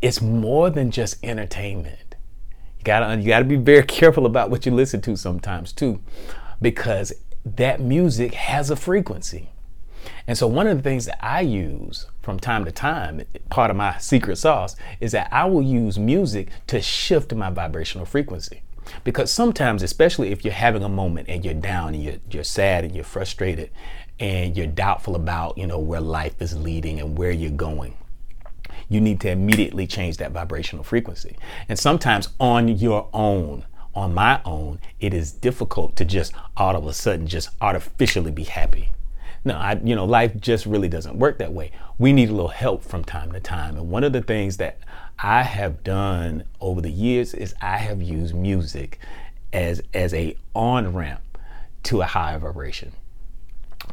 it's 0.00 0.20
more 0.20 0.70
than 0.70 0.90
just 0.90 1.22
entertainment. 1.24 2.16
You 2.78 2.84
gotta 2.84 3.20
you 3.20 3.28
gotta 3.28 3.44
be 3.44 3.56
very 3.56 3.82
careful 3.86 4.26
about 4.26 4.50
what 4.50 4.66
you 4.66 4.72
listen 4.72 5.00
to 5.02 5.16
sometimes 5.16 5.72
too, 5.72 6.00
because 6.60 7.12
that 7.44 7.80
music 7.80 8.34
has 8.34 8.70
a 8.70 8.76
frequency. 8.76 9.50
And 10.26 10.36
so 10.36 10.46
one 10.46 10.66
of 10.66 10.76
the 10.76 10.82
things 10.82 11.06
that 11.06 11.24
I 11.24 11.40
use 11.40 12.06
from 12.22 12.38
time 12.38 12.64
to 12.64 12.72
time, 12.72 13.22
part 13.50 13.70
of 13.70 13.76
my 13.76 13.96
secret 13.98 14.36
sauce, 14.36 14.76
is 15.00 15.12
that 15.12 15.28
I 15.32 15.46
will 15.46 15.62
use 15.62 15.98
music 15.98 16.50
to 16.68 16.80
shift 16.80 17.34
my 17.34 17.50
vibrational 17.50 18.06
frequency. 18.06 18.62
Because 19.04 19.30
sometimes, 19.30 19.82
especially 19.82 20.30
if 20.30 20.44
you're 20.44 20.54
having 20.54 20.82
a 20.82 20.88
moment 20.88 21.28
and 21.28 21.44
you're 21.44 21.54
down 21.54 21.94
and 21.94 22.02
you're, 22.02 22.16
you're 22.30 22.44
sad 22.44 22.84
and 22.84 22.94
you're 22.94 23.04
frustrated 23.04 23.70
and 24.20 24.56
you're 24.56 24.66
doubtful 24.66 25.14
about, 25.14 25.58
you 25.58 25.66
know, 25.66 25.78
where 25.78 26.00
life 26.00 26.40
is 26.40 26.56
leading 26.56 27.00
and 27.00 27.16
where 27.16 27.30
you're 27.30 27.50
going, 27.50 27.94
you 28.88 29.00
need 29.00 29.20
to 29.20 29.30
immediately 29.30 29.86
change 29.86 30.16
that 30.16 30.32
vibrational 30.32 30.84
frequency. 30.84 31.36
And 31.68 31.78
sometimes 31.78 32.28
on 32.40 32.68
your 32.68 33.08
own, 33.12 33.64
on 33.94 34.14
my 34.14 34.40
own, 34.44 34.80
it 35.00 35.12
is 35.12 35.32
difficult 35.32 35.96
to 35.96 36.04
just 36.04 36.32
all 36.56 36.76
of 36.76 36.86
a 36.86 36.92
sudden 36.92 37.26
just 37.26 37.50
artificially 37.60 38.30
be 38.30 38.44
happy. 38.44 38.90
No, 39.44 39.54
I, 39.54 39.80
you 39.82 39.94
know, 39.94 40.04
life 40.04 40.38
just 40.40 40.66
really 40.66 40.88
doesn't 40.88 41.18
work 41.18 41.38
that 41.38 41.52
way. 41.52 41.70
We 41.98 42.12
need 42.12 42.28
a 42.28 42.32
little 42.32 42.48
help 42.48 42.82
from 42.82 43.04
time 43.04 43.32
to 43.32 43.40
time. 43.40 43.76
And 43.76 43.90
one 43.90 44.04
of 44.04 44.12
the 44.12 44.22
things 44.22 44.56
that 44.58 44.78
I 45.18 45.42
have 45.42 45.82
done 45.82 46.44
over 46.60 46.80
the 46.80 46.90
years 46.90 47.34
is 47.34 47.54
I 47.60 47.78
have 47.78 48.02
used 48.02 48.34
music 48.34 48.98
as 49.52 49.82
as 49.94 50.12
a 50.12 50.36
on 50.54 50.94
ramp 50.94 51.22
to 51.84 52.02
a 52.02 52.04
higher 52.04 52.38
vibration. 52.38 52.92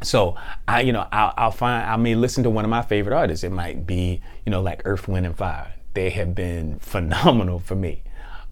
So 0.02 0.36
I, 0.68 0.82
you 0.82 0.92
know, 0.92 1.06
I'll, 1.10 1.32
I'll, 1.36 1.50
find 1.50 1.88
I 1.88 1.96
may 1.96 2.14
listen 2.14 2.44
to 2.44 2.50
one 2.50 2.64
of 2.64 2.70
my 2.70 2.82
favorite 2.82 3.16
artists. 3.16 3.44
It 3.44 3.52
might 3.52 3.86
be, 3.86 4.20
you 4.44 4.50
know, 4.50 4.60
like 4.60 4.82
Earth, 4.84 5.08
Wind, 5.08 5.26
and 5.26 5.36
Fire. 5.36 5.74
They 5.94 6.10
have 6.10 6.34
been 6.34 6.78
phenomenal 6.80 7.58
for 7.58 7.74
me. 7.74 8.02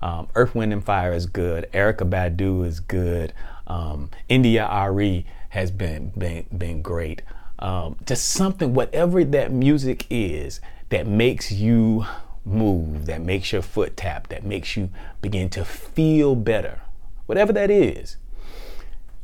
Um, 0.01 0.29
Earth, 0.35 0.55
Wind, 0.55 0.73
and 0.73 0.85
Fire 0.85 1.13
is 1.13 1.27
good. 1.27 1.69
Erykah 1.73 2.09
Badu 2.09 2.67
is 2.67 2.81
good. 2.81 3.33
Um, 3.67 4.11
India.Arie 4.29 5.25
has 5.51 5.71
been 5.71 6.11
been 6.17 6.47
been 6.57 6.83
great. 6.83 7.23
Um, 7.59 7.97
just 8.05 8.31
something, 8.31 8.75
whatever 8.75 9.25
that 9.25 9.53
music 9.53 10.07
is, 10.11 10.61
that 10.91 11.07
makes 11.07 11.51
you 11.53 12.05
move, 12.45 13.07
that 13.07 13.23
makes 13.23 13.53
your 13.53 13.63
foot 13.63 13.97
tap, 13.97 14.29
that 14.29 14.45
makes 14.45 14.77
you 14.77 14.91
begin 15.23 15.49
to 15.51 15.65
feel 15.65 16.35
better. 16.35 16.81
Whatever 17.27 17.53
that 17.55 17.71
is, 17.71 18.17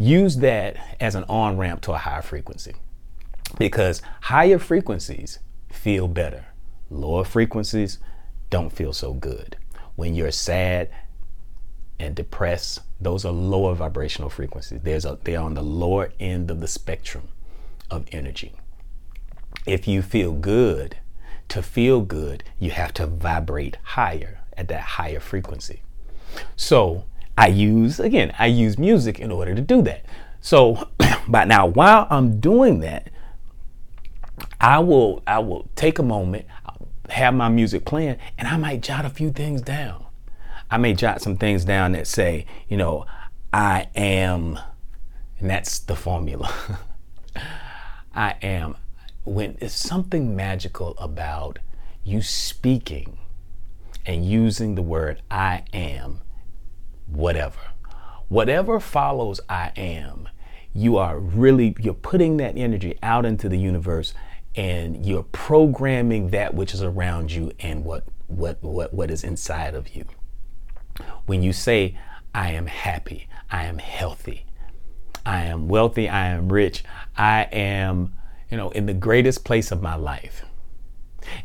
use 0.01 0.39
that 0.39 0.97
as 0.99 1.15
an 1.15 1.25
on 1.29 1.59
ramp 1.59 1.83
to 1.83 1.93
a 1.93 1.99
higher 1.99 2.23
frequency 2.23 2.75
because 3.59 4.01
higher 4.23 4.59
frequencies 4.59 5.41
feel 5.69 6.09
better. 6.09 6.47
Lower 6.89 7.23
frequencies 7.23 7.99
don't 8.49 8.73
feel 8.73 8.95
so 8.95 9.13
good. 9.13 9.59
When 9.97 10.15
you're 10.15 10.31
sad 10.31 10.89
and 11.99 12.15
depressed, 12.15 12.81
those 12.99 13.27
are 13.27 13.33
lower 13.33 13.75
vibrational 13.75 14.31
frequencies. 14.31 14.81
There's 14.83 15.05
a, 15.05 15.19
they're 15.23 15.39
on 15.39 15.53
the 15.53 15.63
lower 15.63 16.11
end 16.19 16.51
of 16.51 16.61
the 16.61 16.69
spectrum 16.69 17.29
of 17.91 18.07
energy. 18.11 18.55
If 19.67 19.87
you 19.87 20.01
feel 20.01 20.33
good, 20.33 20.97
to 21.49 21.63
feel 21.63 22.01
good, 22.01 22.43
you 22.59 22.71
have 22.71 22.95
to 22.95 23.07
vibrate 23.07 23.77
higher 23.83 24.41
at 24.57 24.69
that 24.69 24.81
higher 24.81 25.21
frequency. 25.21 25.83
So 26.57 27.05
I 27.41 27.47
use, 27.47 27.99
again, 27.99 28.35
I 28.39 28.49
use 28.49 28.77
music 28.77 29.19
in 29.19 29.33
order 29.33 29.55
to 29.55 29.63
do 29.63 29.81
that. 29.85 30.05
So, 30.43 30.91
but 31.29 31.49
now 31.49 31.65
while 31.65 32.07
I'm 32.11 32.39
doing 32.39 32.81
that, 32.81 33.09
I 34.61 34.81
will, 34.81 35.23
I 35.27 35.39
will 35.39 35.67
take 35.75 35.99
a 35.99 36.03
moment, 36.03 36.45
have 37.09 37.33
my 37.33 37.49
music 37.49 37.87
playing, 37.87 38.19
and 38.37 38.47
I 38.47 38.59
might 38.59 38.83
jot 38.83 39.07
a 39.07 39.09
few 39.09 39.33
things 39.33 39.63
down. 39.63 40.05
I 40.71 40.77
may 40.77 40.93
jot 40.93 41.23
some 41.23 41.39
things 41.39 41.65
down 41.65 41.93
that 41.93 42.07
say, 42.07 42.45
you 42.69 42.77
know, 42.77 43.07
I 43.55 43.89
am, 43.95 44.59
and 45.39 45.49
that's 45.49 45.79
the 45.79 45.97
formula. 45.97 46.55
I 48.15 48.35
am. 48.43 48.77
When 49.25 49.57
it's 49.63 49.75
something 49.75 50.37
magical 50.37 50.95
about 50.99 51.59
you 52.05 52.21
speaking 52.21 53.17
and 54.05 54.27
using 54.27 54.75
the 54.75 54.83
word 54.83 55.23
I 55.31 55.65
am 55.73 56.21
whatever. 57.13 57.59
Whatever 58.29 58.79
follows 58.81 59.41
I 59.49 59.73
am, 59.77 60.29
you 60.73 60.97
are 60.97 61.19
really 61.19 61.75
you're 61.81 61.95
putting 61.95 62.37
that 62.37 62.57
energy 62.57 62.97
out 63.03 63.27
into 63.27 63.49
the 63.49 63.59
universe 63.59 64.15
and 64.55 65.05
you're 65.05 65.25
programming 65.25 66.31
that 66.31 66.55
which 66.55 66.75
is 66.75 66.83
around 66.83 67.33
you 67.33 67.53
and 67.61 67.85
what 67.85 68.05
what 68.29 68.63
what 68.63 68.95
what 68.95 69.11
is 69.11 69.25
inside 69.25 69.75
of 69.75 69.95
you. 69.95 70.05
When 71.27 71.43
you 71.43 71.53
say 71.53 71.99
I 72.35 72.53
am 72.53 72.67
happy, 72.67 73.29
I 73.51 73.65
am 73.65 73.79
healthy, 73.79 74.47
I 75.27 75.45
am 75.45 75.69
wealthy, 75.69 76.09
I 76.09 76.29
am 76.29 76.53
rich, 76.53 76.85
I 77.17 77.43
am, 77.53 78.15
you 78.51 78.57
know, 78.57 78.71
in 78.71 78.87
the 78.87 78.95
greatest 78.95 79.45
place 79.45 79.73
of 79.73 79.83
my 79.83 79.97
life. 79.97 80.45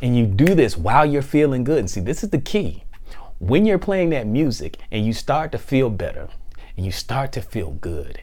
And 0.02 0.18
you 0.18 0.26
do 0.26 0.56
this 0.56 0.78
while 0.78 1.06
you're 1.06 1.22
feeling 1.22 1.64
good. 1.64 1.80
And 1.80 1.90
see, 1.90 2.02
this 2.02 2.24
is 2.24 2.30
the 2.30 2.40
key. 2.40 2.85
When 3.40 3.66
you're 3.66 3.80
playing 3.80 4.12
that 4.12 4.28
music 4.28 4.78
and 4.92 5.06
you 5.06 5.12
start 5.12 5.52
to 5.52 5.58
feel 5.58 5.90
better 5.90 6.30
and 6.78 6.86
you 6.86 6.92
start 6.92 7.34
to 7.34 7.42
feel 7.42 7.72
good, 7.72 8.22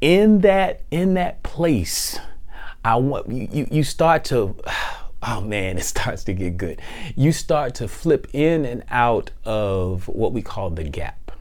in 0.00 0.40
that 0.40 0.82
in 0.90 1.14
that 1.14 1.42
place, 1.42 2.18
I 2.84 2.96
want 2.96 3.28
you 3.30 3.66
you, 3.70 3.84
start 3.84 4.24
to 4.26 4.56
oh 5.22 5.40
man, 5.42 5.76
it 5.76 5.84
starts 5.96 6.24
to 6.24 6.32
get 6.32 6.56
good. 6.56 6.80
You 7.14 7.32
start 7.32 7.74
to 7.76 7.88
flip 7.88 8.28
in 8.32 8.64
and 8.64 8.84
out 8.88 9.30
of 9.44 10.08
what 10.08 10.32
we 10.32 10.40
call 10.40 10.70
the 10.70 10.84
gap. 10.84 11.32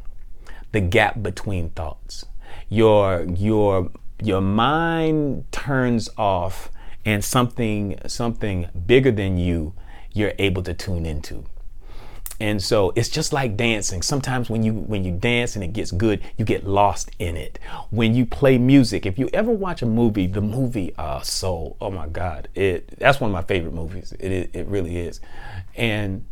The 0.74 0.82
gap 0.82 1.24
between 1.24 1.70
thoughts. 1.70 2.26
Your 2.68 3.24
your 3.24 3.90
your 4.22 4.42
mind 4.42 5.50
turns 5.54 6.10
off 6.18 6.72
and 7.06 7.24
something 7.24 7.98
something 8.06 8.68
bigger 8.86 9.12
than 9.12 9.38
you 9.38 9.74
you're 10.12 10.34
able 10.40 10.64
to 10.64 10.74
tune 10.74 11.06
into 11.06 11.46
and 12.40 12.62
so 12.62 12.94
it's 12.96 13.10
just 13.10 13.34
like 13.34 13.58
dancing. 13.58 14.02
Sometimes 14.02 14.50
when 14.50 14.64
you 14.64 14.74
when 14.74 15.04
you 15.04 15.12
dance 15.12 15.56
and 15.56 15.64
it 15.64 15.74
gets 15.74 15.92
good 15.92 16.22
you 16.38 16.46
get 16.46 16.68
lost 16.68 17.10
in 17.20 17.36
it. 17.36 17.60
When 17.90 18.14
you 18.14 18.26
play 18.26 18.58
music 18.58 19.06
if 19.06 19.18
you 19.18 19.30
ever 19.34 19.52
watch 19.52 19.82
a 19.82 19.86
movie 19.86 20.28
the 20.28 20.42
movie 20.42 20.94
uh 20.98 21.22
soul 21.22 21.78
oh 21.82 21.90
my 21.90 22.08
god 22.08 22.48
it 22.54 22.88
that's 23.00 23.20
one 23.20 23.32
of 23.32 23.34
my 23.34 23.44
favorite 23.44 23.74
movies. 23.74 24.14
It 24.20 24.32
it, 24.32 24.50
it 24.54 24.68
really 24.68 24.98
is. 24.98 25.20
And 25.76 26.26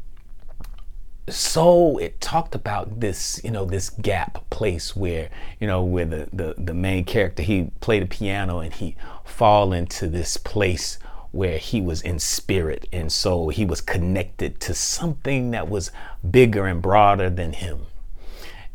so 1.28 1.98
it 1.98 2.22
talked 2.22 2.54
about 2.54 3.00
this 3.00 3.42
you 3.44 3.50
know 3.50 3.66
this 3.66 3.90
gap 3.90 4.48
place 4.52 4.96
where 4.96 5.30
you 5.60 5.66
know 5.66 5.84
where 5.84 6.06
the, 6.06 6.30
the 6.32 6.54
the 6.58 6.74
main 6.74 7.04
character 7.04 7.42
he 7.42 7.72
played 7.80 8.04
the 8.04 8.08
piano 8.08 8.60
and 8.60 8.74
he 8.74 8.96
fall 9.24 9.74
into 9.74 10.08
this 10.08 10.38
place 10.38 11.00
where 11.36 11.58
he 11.58 11.82
was 11.82 12.02
in 12.02 12.18
spirit 12.18 12.88
and 12.94 13.12
so 13.12 13.50
he 13.50 13.66
was 13.66 13.82
connected 13.82 14.60
to 14.62 14.74
something 14.74 15.52
that 15.52 15.70
was 15.70 15.92
bigger 16.30 16.66
and 16.66 16.82
broader 16.82 17.30
than 17.30 17.54
him. 17.54 17.86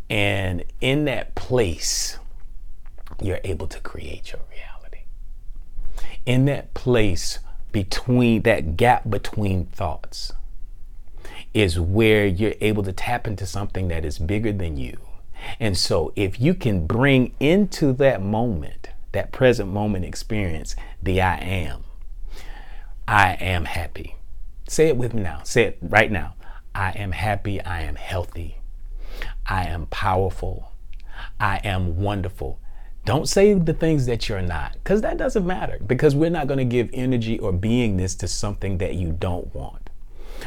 And 0.09 0.64
in 0.81 1.07
that 1.07 1.35
place 1.35 2.19
you're 3.23 3.40
able 3.45 3.67
to 3.67 3.81
create 3.81 4.33
your 4.33 4.43
reality. 4.50 5.05
In 6.26 6.45
that 6.47 6.75
place 6.75 7.38
between 7.73 8.43
that 8.43 8.76
gap 8.76 9.09
between 9.09 9.67
thoughts 9.67 10.33
is 11.55 11.81
where 11.81 12.26
you're 12.26 12.55
able 12.61 12.83
to 12.83 12.93
tap 12.93 13.26
into 13.26 13.47
something 13.47 13.88
that 13.88 14.05
is 14.05 14.19
bigger 14.19 14.52
than 14.52 14.76
you. 14.76 14.99
And 15.59 15.76
so, 15.76 16.12
if 16.17 16.38
you 16.40 16.55
can 16.55 16.87
bring 16.87 17.35
into 17.40 17.93
that 17.95 18.23
moment, 18.23 18.90
that 19.12 19.33
present 19.33 19.71
moment 19.71 20.05
experience, 20.05 20.76
the 21.02 21.21
I 21.21 21.37
am, 21.37 21.85
I 23.11 23.33
am 23.40 23.64
happy. 23.64 24.14
Say 24.69 24.87
it 24.87 24.97
with 24.97 25.14
me 25.14 25.23
now. 25.23 25.40
Say 25.43 25.64
it 25.64 25.79
right 25.83 26.12
now. 26.12 26.35
I 26.76 26.93
am 26.93 27.11
happy. 27.11 27.61
I 27.61 27.81
am 27.81 27.97
healthy. 27.97 28.59
I 29.45 29.64
am 29.64 29.87
powerful. 29.87 30.71
I 31.40 31.57
am 31.64 31.99
wonderful. 31.99 32.61
Don't 33.05 33.29
say 33.29 33.52
the 33.55 33.75
things 33.75 34.07
that 34.07 34.29
you're 34.29 34.40
not, 34.40 34.75
because 34.75 35.00
that 35.00 35.17
doesn't 35.17 35.45
matter, 35.45 35.81
because 35.85 36.14
we're 36.14 36.31
not 36.31 36.47
going 36.47 36.59
to 36.59 36.64
give 36.64 36.88
energy 36.93 37.37
or 37.37 37.52
beingness 37.52 38.17
to 38.19 38.29
something 38.29 38.79
that 38.79 38.95
you 38.95 39.11
don't 39.11 39.52
want. 39.52 39.90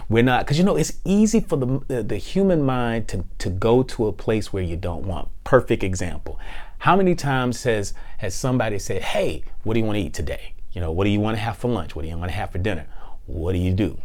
We're 0.08 0.24
not, 0.24 0.46
because 0.46 0.58
you 0.58 0.64
know, 0.64 0.78
it's 0.78 0.94
easy 1.04 1.42
for 1.42 1.58
the, 1.58 2.04
the, 2.04 2.16
human 2.16 2.64
mind 2.64 3.10
to, 3.10 3.26
to 3.40 3.50
go 3.50 3.84
to 3.84 4.08
a 4.08 4.14
place 4.14 4.54
where 4.54 4.64
you 4.64 4.78
don't 4.78 5.04
want. 5.06 5.28
Perfect 5.44 5.84
example. 5.84 6.40
How 6.80 6.96
many 6.96 7.14
times 7.14 7.62
has, 7.64 7.94
has 8.20 8.34
somebody 8.34 8.80
said, 8.80 9.02
Hey, 9.02 9.44
what 9.64 9.74
do 9.74 9.82
you 9.82 9.86
want 9.86 9.98
to 9.98 10.04
eat 10.04 10.14
today? 10.14 10.54
You 10.74 10.82
know, 10.82 10.92
what 10.92 11.04
do 11.06 11.12
you 11.12 11.20
want 11.20 11.38
to 11.38 11.42
have 11.42 11.58
for 11.58 11.70
lunch? 11.70 11.96
What 11.96 12.02
do 12.02 12.10
you 12.10 12.18
want 12.18 12.32
to 12.32 12.36
have 12.36 12.52
for 12.52 12.58
dinner? 12.58 12.88
What 13.28 13.54
do 13.54 13.60
you 13.60 13.74
do? 13.74 14.00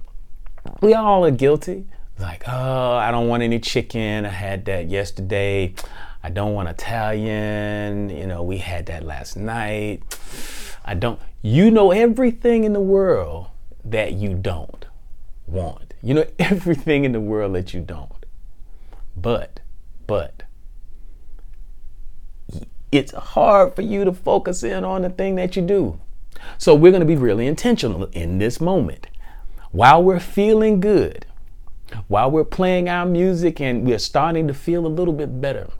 We 0.80 0.94
all 0.94 1.24
are 1.24 1.30
guilty. 1.30 1.86
Like, 2.18 2.44
oh, 2.46 2.96
I 2.96 3.10
don't 3.10 3.28
want 3.28 3.42
any 3.42 3.58
chicken. 3.58 4.26
I 4.26 4.30
had 4.30 4.64
that 4.66 4.88
yesterday. 4.88 5.74
I 6.22 6.30
don't 6.30 6.52
want 6.52 6.68
Italian. 6.68 8.10
You 8.10 8.26
know, 8.26 8.42
we 8.42 8.58
had 8.58 8.86
that 8.86 9.04
last 9.04 9.36
night. 9.36 10.02
I 10.84 10.94
don't. 10.94 11.20
You 11.42 11.70
know 11.70 11.90
everything 11.90 12.64
in 12.64 12.72
the 12.72 12.80
world 12.80 13.46
that 13.84 14.12
you 14.12 14.34
don't 14.34 14.84
want. 15.46 15.94
You 16.02 16.14
know 16.14 16.26
everything 16.38 17.04
in 17.04 17.12
the 17.12 17.20
world 17.20 17.54
that 17.54 17.72
you 17.72 17.80
don't. 17.80 18.12
But, 19.16 19.60
but, 20.06 20.42
it's 22.92 23.12
hard 23.12 23.74
for 23.74 23.82
you 23.82 24.04
to 24.04 24.12
focus 24.12 24.62
in 24.62 24.84
on 24.84 25.02
the 25.02 25.10
thing 25.10 25.36
that 25.36 25.56
you 25.56 25.62
do. 25.62 26.00
So 26.58 26.74
we're 26.74 26.90
going 26.90 27.00
to 27.00 27.06
be 27.06 27.16
really 27.16 27.46
intentional 27.46 28.04
in 28.06 28.38
this 28.38 28.60
moment. 28.60 29.06
While 29.70 30.02
we're 30.02 30.20
feeling 30.20 30.80
good, 30.80 31.26
while 32.08 32.30
we're 32.30 32.44
playing 32.44 32.88
our 32.88 33.06
music 33.06 33.60
and 33.60 33.86
we're 33.86 33.98
starting 33.98 34.48
to 34.48 34.54
feel 34.54 34.86
a 34.86 34.88
little 34.88 35.14
bit 35.14 35.40
better, 35.40 35.70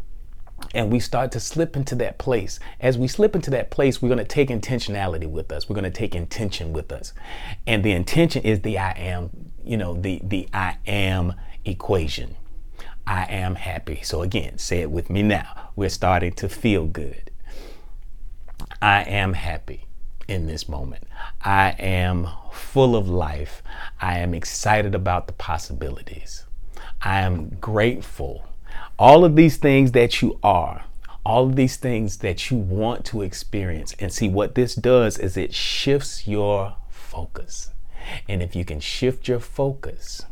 and 0.75 0.93
we 0.93 1.01
start 1.01 1.33
to 1.33 1.41
slip 1.41 1.77
into 1.77 1.95
that 1.97 2.19
place. 2.19 2.59
As 2.81 2.99
we 2.99 3.09
slip 3.09 3.35
into 3.35 3.51
that 3.51 3.71
place, 3.71 4.03
we're 4.03 4.09
going 4.09 4.19
to 4.19 4.25
take 4.25 4.49
intentionality 4.49 5.29
with 5.29 5.51
us. 5.53 5.69
We're 5.69 5.75
going 5.75 5.85
to 5.85 5.91
take 5.91 6.15
intention 6.15 6.73
with 6.73 6.93
us. 6.93 7.13
And 7.67 7.85
the 7.85 7.93
intention 7.93 8.43
is 8.43 8.61
the 8.61 8.77
I 8.79 8.91
am, 8.93 9.31
you 9.65 9.77
know, 9.77 9.95
the 9.95 10.21
the 10.23 10.49
I 10.53 10.77
am 10.87 11.35
equation. 11.65 12.37
I 13.07 13.25
am 13.25 13.55
happy. 13.55 14.01
So 14.03 14.23
again, 14.23 14.59
say 14.59 14.81
it 14.81 14.91
with 14.91 15.09
me 15.09 15.23
now. 15.23 15.71
We're 15.75 15.89
starting 15.89 16.33
to 16.35 16.49
feel 16.49 16.87
good. 16.87 17.31
I 18.83 19.03
am 19.05 19.33
happy 19.33 19.88
in 20.29 20.47
this 20.47 20.69
moment. 20.69 21.05
I 21.43 21.71
am 21.79 22.29
full 22.53 22.95
of 22.95 23.09
life. 23.09 23.63
I 24.01 24.19
am 24.19 24.35
excited 24.35 24.95
about 24.95 25.27
the 25.27 25.33
possibilities. 25.33 26.45
I 27.03 27.21
am 27.21 27.57
grateful 27.61 28.49
all 28.99 29.25
of 29.25 29.37
these 29.37 29.57
things 29.57 29.93
that 29.93 30.21
you 30.21 30.39
are, 30.43 30.85
all 31.25 31.47
of 31.47 31.57
these 31.57 31.77
things 31.77 32.19
that 32.19 32.51
you 32.51 32.57
want 32.57 33.05
to 33.07 33.23
experience. 33.23 33.95
And 33.99 34.13
see, 34.13 34.29
what 34.29 34.55
this 34.55 34.75
does 34.75 35.19
is 35.19 35.37
it 35.37 35.55
shifts 35.55 36.27
your 36.27 36.77
focus. 36.91 37.71
And 38.29 38.43
if 38.43 38.57
you 38.57 38.65
can 38.65 38.81
shift 38.81 39.29
your 39.29 39.39
focus, 39.39 40.25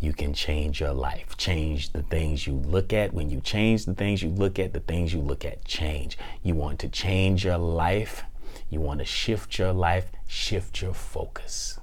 you 0.00 0.12
can 0.12 0.34
change 0.34 0.80
your 0.80 0.92
life, 0.92 1.36
change 1.36 1.92
the 1.92 2.02
things 2.02 2.46
you 2.46 2.54
look 2.54 2.92
at. 2.92 3.14
When 3.14 3.30
you 3.30 3.40
change 3.40 3.86
the 3.86 3.94
things 3.94 4.22
you 4.22 4.28
look 4.28 4.58
at, 4.58 4.72
the 4.72 4.80
things 4.80 5.14
you 5.14 5.20
look 5.20 5.44
at 5.44 5.64
change. 5.64 6.18
You 6.42 6.54
want 6.54 6.78
to 6.80 6.88
change 6.88 7.44
your 7.44 7.58
life, 7.58 8.24
you 8.70 8.80
want 8.80 9.00
to 9.00 9.04
shift 9.04 9.58
your 9.58 9.72
life, 9.72 10.06
shift 10.26 10.80
your 10.80 10.94
focus, 10.94 11.78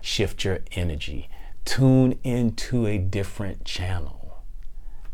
shift 0.00 0.44
your 0.44 0.60
energy, 0.72 1.28
tune 1.64 2.18
into 2.24 2.86
a 2.86 2.98
different 2.98 3.64
channel 3.64 4.20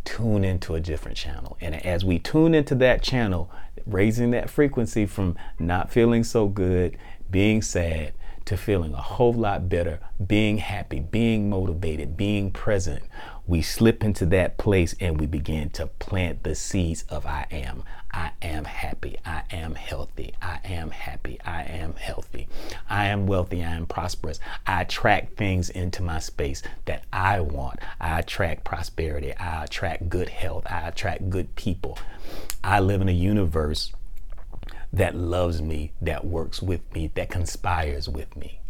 tune 0.07 0.45
into 0.45 0.75
a 0.75 0.81
different 0.81 1.19
channel. 1.19 1.59
And 1.61 1.75
as 1.85 2.05
we 2.05 2.19
tune 2.19 2.55
into 2.55 2.75
that 2.77 3.03
channel, 3.03 3.51
raising 3.85 4.31
that 4.31 4.49
frequency 4.49 5.05
from 5.05 5.37
not 5.59 5.91
feeling 5.91 6.25
so 6.25 6.49
good, 6.49 6.97
being 7.31 7.61
sad, 7.61 8.15
to 8.47 8.57
feeling 8.57 8.95
a 8.95 9.03
whole 9.03 9.33
lot 9.33 9.69
better, 9.69 10.01
being 10.25 10.59
happy, 10.59 11.01
being 11.01 11.51
motivated, 11.51 12.17
being 12.17 12.51
present, 12.51 13.03
we 13.47 13.61
slip 13.61 14.03
into 14.03 14.27
that 14.27 14.57
place 14.57 14.95
and 15.01 15.21
we 15.21 15.27
begin 15.27 15.71
to 15.71 15.87
plant 15.87 16.43
the 16.43 16.55
seeds 16.55 17.05
of 17.09 17.27
I 17.27 17.47
am. 17.51 17.85
I 18.13 18.31
am 18.41 18.65
happy. 18.65 19.19
I 19.27 19.43
am 19.51 19.75
healthy. 19.75 20.33
I 20.41 20.61
am 20.65 20.91
happy. 20.91 21.39
I 21.45 21.65
am 21.65 21.95
healthy. 21.95 22.49
I 22.89 23.07
am 23.07 23.27
wealthy. 23.27 23.63
I 23.63 23.75
am 23.75 23.87
prosperous. 23.87 24.41
I 24.67 24.83
attract 24.83 25.37
things 25.37 25.69
into 25.69 26.03
my 26.03 26.19
space 26.19 26.63
that 26.87 27.05
I 27.13 27.41
want. 27.41 27.81
I 28.01 28.21
attract 28.21 28.65
prosperity. 28.65 29.37
I 29.37 29.65
attract 29.65 30.09
good 30.09 30.31
health. 30.31 30.67
I 30.71 30.89
attract 30.89 31.29
good 31.31 31.55
people. 31.57 31.99
I 32.65 32.81
live 32.81 33.01
in 33.01 33.09
a 33.09 33.13
universe 33.13 33.93
that 34.93 35.15
loves 35.15 35.61
me, 35.61 35.93
that 36.01 36.25
works 36.25 36.63
with 36.63 36.81
me, 36.95 37.11
that 37.15 37.31
conspires 37.31 38.09
with 38.09 38.37
me. 38.37 38.61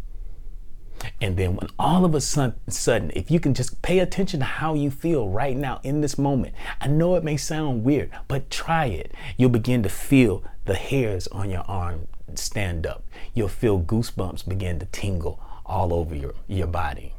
And 1.21 1.37
then 1.37 1.55
when 1.55 1.69
all 1.77 2.05
of 2.05 2.15
a 2.15 2.21
sudden, 2.21 3.11
if 3.15 3.29
you 3.29 3.39
can 3.39 3.53
just 3.53 3.81
pay 3.81 3.99
attention 3.99 4.39
to 4.39 4.45
how 4.45 4.73
you 4.73 4.89
feel 4.89 5.29
right 5.29 5.55
now 5.55 5.79
in 5.83 6.01
this 6.01 6.17
moment, 6.17 6.55
I 6.81 6.87
know 6.87 7.15
it 7.15 7.23
may 7.23 7.37
sound 7.37 7.83
weird, 7.83 8.11
but 8.27 8.49
try 8.49 8.85
it. 8.85 9.13
You'll 9.37 9.49
begin 9.49 9.83
to 9.83 9.89
feel 9.89 10.43
the 10.65 10.73
hairs 10.73 11.27
on 11.27 11.49
your 11.49 11.63
arm 11.67 12.07
stand 12.35 12.85
up. 12.85 13.03
You'll 13.33 13.47
feel 13.47 13.79
goosebumps 13.79 14.47
begin 14.47 14.79
to 14.79 14.85
tingle 14.87 15.39
all 15.65 15.93
over 15.93 16.15
your, 16.15 16.33
your 16.47 16.67
body. 16.67 17.13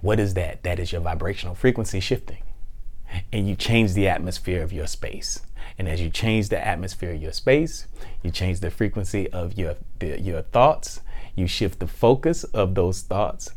What 0.00 0.20
is 0.20 0.34
that? 0.34 0.62
That 0.62 0.78
is 0.78 0.92
your 0.92 1.00
vibrational 1.00 1.54
frequency 1.54 2.00
shifting. 2.00 2.42
And 3.32 3.48
you 3.48 3.56
change 3.56 3.94
the 3.94 4.08
atmosphere 4.08 4.62
of 4.62 4.72
your 4.72 4.86
space. 4.86 5.40
And 5.78 5.88
as 5.88 6.00
you 6.00 6.10
change 6.10 6.48
the 6.48 6.64
atmosphere 6.64 7.12
of 7.12 7.22
your 7.22 7.32
space, 7.32 7.86
you 8.22 8.30
change 8.30 8.60
the 8.60 8.70
frequency 8.70 9.30
of 9.30 9.56
your, 9.56 9.76
the, 9.98 10.20
your 10.20 10.42
thoughts, 10.42 11.00
you 11.34 11.46
shift 11.46 11.78
the 11.78 11.86
focus 11.86 12.44
of 12.44 12.74
those 12.74 13.02
thoughts, 13.02 13.50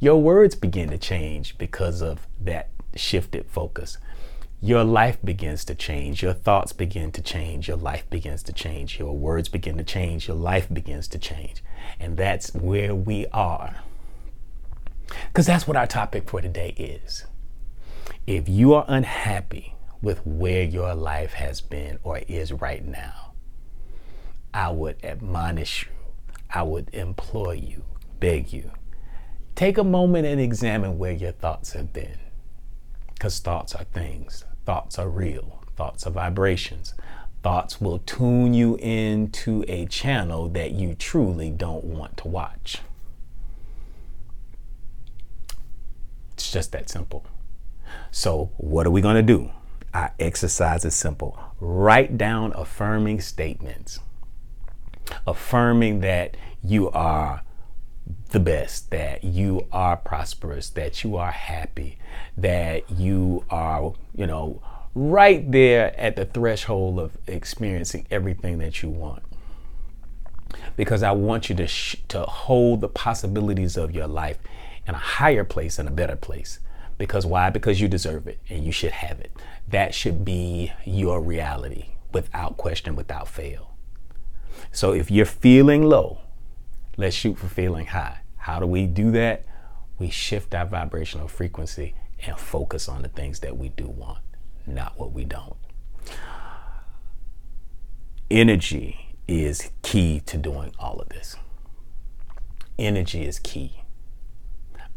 your 0.00 0.20
words 0.20 0.54
begin 0.54 0.90
to 0.90 0.98
change 0.98 1.58
because 1.58 2.02
of 2.02 2.26
that 2.40 2.70
shifted 2.94 3.46
focus. 3.46 3.98
Your 4.60 4.82
life 4.82 5.18
begins 5.22 5.64
to 5.66 5.74
change. 5.74 6.22
Your 6.22 6.32
thoughts 6.32 6.72
begin 6.72 7.12
to 7.12 7.22
change. 7.22 7.68
Your 7.68 7.76
life 7.76 8.08
begins 8.10 8.42
to 8.44 8.52
change. 8.52 8.98
Your 8.98 9.16
words 9.16 9.48
begin 9.48 9.76
to 9.78 9.84
change. 9.84 10.26
Your 10.26 10.36
life 10.36 10.72
begins 10.72 11.06
to 11.08 11.18
change. 11.18 11.62
And 12.00 12.16
that's 12.16 12.52
where 12.54 12.94
we 12.94 13.26
are. 13.28 13.76
Because 15.28 15.46
that's 15.46 15.66
what 15.66 15.76
our 15.76 15.86
topic 15.86 16.28
for 16.28 16.40
today 16.40 16.74
is. 16.76 17.24
If 18.28 18.46
you 18.46 18.74
are 18.74 18.84
unhappy 18.88 19.74
with 20.02 20.20
where 20.26 20.62
your 20.62 20.94
life 20.94 21.32
has 21.32 21.62
been 21.62 21.98
or 22.02 22.18
is 22.28 22.52
right 22.52 22.84
now, 22.84 23.32
I 24.52 24.70
would 24.70 25.02
admonish 25.02 25.86
you, 25.86 26.12
I 26.50 26.62
would 26.62 26.90
implore 26.92 27.54
you, 27.54 27.84
beg 28.20 28.52
you, 28.52 28.70
take 29.54 29.78
a 29.78 29.82
moment 29.82 30.26
and 30.26 30.42
examine 30.42 30.98
where 30.98 31.12
your 31.12 31.32
thoughts 31.32 31.72
have 31.72 31.94
been. 31.94 32.18
Because 33.14 33.38
thoughts 33.38 33.74
are 33.74 33.84
things, 33.84 34.44
thoughts 34.66 34.98
are 34.98 35.08
real, 35.08 35.62
thoughts 35.74 36.06
are 36.06 36.10
vibrations. 36.10 36.92
Thoughts 37.42 37.80
will 37.80 38.00
tune 38.00 38.52
you 38.52 38.76
into 38.76 39.64
a 39.68 39.86
channel 39.86 40.50
that 40.50 40.72
you 40.72 40.94
truly 40.94 41.48
don't 41.48 41.84
want 41.84 42.18
to 42.18 42.28
watch. 42.28 42.82
It's 46.34 46.52
just 46.52 46.72
that 46.72 46.90
simple. 46.90 47.24
So, 48.10 48.50
what 48.56 48.86
are 48.86 48.90
we 48.90 49.00
going 49.00 49.16
to 49.16 49.22
do? 49.22 49.50
Our 49.94 50.12
exercise 50.18 50.84
is 50.84 50.94
simple. 50.94 51.38
Write 51.60 52.18
down 52.18 52.52
affirming 52.54 53.20
statements, 53.20 54.00
affirming 55.26 56.00
that 56.00 56.36
you 56.62 56.90
are 56.90 57.42
the 58.30 58.40
best, 58.40 58.90
that 58.90 59.24
you 59.24 59.66
are 59.72 59.96
prosperous, 59.96 60.70
that 60.70 61.02
you 61.04 61.16
are 61.16 61.30
happy, 61.30 61.98
that 62.36 62.90
you 62.90 63.44
are, 63.50 63.94
you 64.14 64.26
know, 64.26 64.62
right 64.94 65.50
there 65.50 65.98
at 65.98 66.16
the 66.16 66.24
threshold 66.24 66.98
of 66.98 67.16
experiencing 67.26 68.06
everything 68.10 68.58
that 68.58 68.82
you 68.82 68.88
want. 68.88 69.22
Because 70.76 71.02
I 71.02 71.12
want 71.12 71.48
you 71.48 71.56
to, 71.56 71.66
sh- 71.66 71.96
to 72.08 72.22
hold 72.22 72.80
the 72.80 72.88
possibilities 72.88 73.76
of 73.76 73.94
your 73.94 74.06
life 74.06 74.38
in 74.86 74.94
a 74.94 74.98
higher 74.98 75.44
place 75.44 75.78
and 75.78 75.88
a 75.88 75.92
better 75.92 76.16
place. 76.16 76.60
Because 76.98 77.24
why? 77.24 77.50
Because 77.50 77.80
you 77.80 77.88
deserve 77.88 78.26
it 78.26 78.40
and 78.48 78.64
you 78.64 78.72
should 78.72 78.90
have 78.90 79.20
it. 79.20 79.32
That 79.68 79.94
should 79.94 80.24
be 80.24 80.72
your 80.84 81.20
reality 81.20 81.90
without 82.12 82.56
question, 82.56 82.96
without 82.96 83.28
fail. 83.28 83.76
So 84.72 84.92
if 84.92 85.10
you're 85.10 85.24
feeling 85.24 85.84
low, 85.84 86.18
let's 86.96 87.14
shoot 87.14 87.38
for 87.38 87.46
feeling 87.48 87.86
high. 87.86 88.20
How 88.36 88.58
do 88.58 88.66
we 88.66 88.86
do 88.86 89.12
that? 89.12 89.46
We 89.98 90.10
shift 90.10 90.54
our 90.54 90.66
vibrational 90.66 91.28
frequency 91.28 91.94
and 92.26 92.36
focus 92.36 92.88
on 92.88 93.02
the 93.02 93.08
things 93.08 93.40
that 93.40 93.56
we 93.56 93.68
do 93.70 93.86
want, 93.86 94.22
not 94.66 94.98
what 94.98 95.12
we 95.12 95.24
don't. 95.24 95.56
Energy 98.30 99.14
is 99.26 99.70
key 99.82 100.20
to 100.26 100.36
doing 100.36 100.72
all 100.78 101.00
of 101.00 101.08
this. 101.10 101.36
Energy 102.78 103.24
is 103.24 103.38
key. 103.38 103.82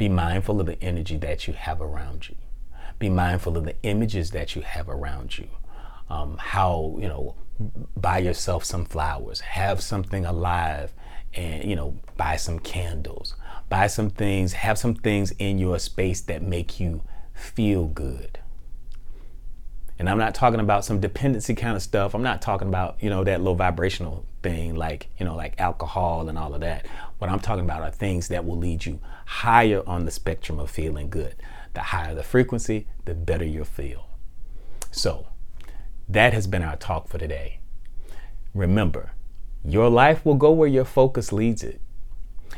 Be 0.01 0.09
mindful 0.09 0.59
of 0.59 0.65
the 0.65 0.81
energy 0.81 1.15
that 1.17 1.45
you 1.47 1.53
have 1.53 1.79
around 1.79 2.27
you. 2.27 2.35
Be 2.97 3.07
mindful 3.07 3.55
of 3.55 3.65
the 3.65 3.75
images 3.83 4.31
that 4.31 4.55
you 4.55 4.63
have 4.63 4.89
around 4.89 5.37
you. 5.37 5.47
Um, 6.09 6.37
how, 6.39 6.97
you 6.99 7.07
know, 7.07 7.35
buy 7.95 8.17
yourself 8.17 8.63
some 8.63 8.83
flowers, 8.83 9.41
have 9.41 9.79
something 9.79 10.25
alive, 10.25 10.91
and, 11.35 11.63
you 11.65 11.75
know, 11.75 11.99
buy 12.17 12.37
some 12.37 12.57
candles, 12.57 13.35
buy 13.69 13.85
some 13.85 14.09
things, 14.09 14.53
have 14.53 14.79
some 14.79 14.95
things 14.95 15.33
in 15.37 15.59
your 15.59 15.77
space 15.77 16.21
that 16.21 16.41
make 16.41 16.79
you 16.79 17.03
feel 17.35 17.85
good. 17.85 18.39
And 19.99 20.09
I'm 20.09 20.17
not 20.17 20.33
talking 20.33 20.59
about 20.59 20.83
some 20.83 20.99
dependency 20.99 21.53
kind 21.53 21.75
of 21.75 21.83
stuff. 21.83 22.15
I'm 22.15 22.23
not 22.23 22.41
talking 22.41 22.67
about, 22.67 22.97
you 23.01 23.11
know, 23.11 23.23
that 23.23 23.39
low 23.39 23.53
vibrational 23.53 24.25
thing 24.41 24.73
like, 24.73 25.09
you 25.19 25.27
know, 25.27 25.35
like 25.35 25.61
alcohol 25.61 26.27
and 26.27 26.39
all 26.39 26.55
of 26.55 26.61
that. 26.61 26.87
What 27.21 27.29
I'm 27.29 27.39
talking 27.39 27.65
about 27.65 27.83
are 27.83 27.91
things 27.91 28.29
that 28.29 28.45
will 28.45 28.57
lead 28.57 28.83
you 28.83 28.99
higher 29.27 29.83
on 29.85 30.05
the 30.05 30.11
spectrum 30.11 30.57
of 30.59 30.71
feeling 30.71 31.11
good. 31.11 31.35
The 31.75 31.81
higher 31.81 32.15
the 32.15 32.23
frequency, 32.23 32.87
the 33.05 33.13
better 33.13 33.45
you'll 33.45 33.65
feel. 33.65 34.07
So, 34.89 35.27
that 36.09 36.33
has 36.33 36.47
been 36.47 36.63
our 36.63 36.75
talk 36.75 37.07
for 37.07 37.19
today. 37.19 37.59
Remember, 38.55 39.11
your 39.63 39.87
life 39.87 40.25
will 40.25 40.33
go 40.33 40.51
where 40.51 40.67
your 40.67 40.83
focus 40.83 41.31
leads 41.31 41.63
it. 41.63 41.79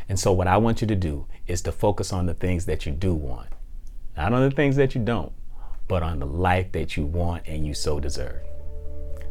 And 0.08 0.17
so, 0.17 0.32
what 0.32 0.47
I 0.47 0.56
want 0.56 0.80
you 0.80 0.88
to 0.88 0.95
do 0.95 1.28
is 1.45 1.62
to 1.63 1.73
focus 1.73 2.13
on 2.13 2.26
the 2.26 2.34
things 2.34 2.65
that 2.65 2.86
you 2.86 2.93
do 2.93 3.13
want, 3.13 3.49
not 4.15 4.32
on 4.32 4.47
the 4.47 4.56
things 4.56 4.78
that 4.78 4.95
you 4.95 5.02
don't 5.04 5.34
but 5.88 6.02
on 6.02 6.19
the 6.19 6.26
life 6.26 6.71
that 6.71 6.95
you 6.95 7.06
want 7.06 7.43
and 7.45 7.67
you 7.67 7.73
so 7.73 7.99
deserve. 7.99 8.41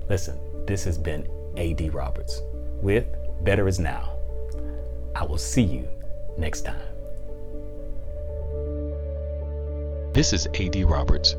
Listen, 0.08 0.38
this 0.66 0.84
has 0.84 0.98
been 0.98 1.26
A.D. 1.56 1.88
Roberts 1.90 2.42
with 2.82 3.06
Better 3.42 3.66
Is 3.68 3.78
Now. 3.78 4.11
I 5.14 5.24
will 5.24 5.38
see 5.38 5.62
you 5.62 5.88
next 6.36 6.62
time. 6.62 6.80
This 10.12 10.32
is 10.32 10.46
A.D. 10.54 10.84
Roberts, 10.84 11.32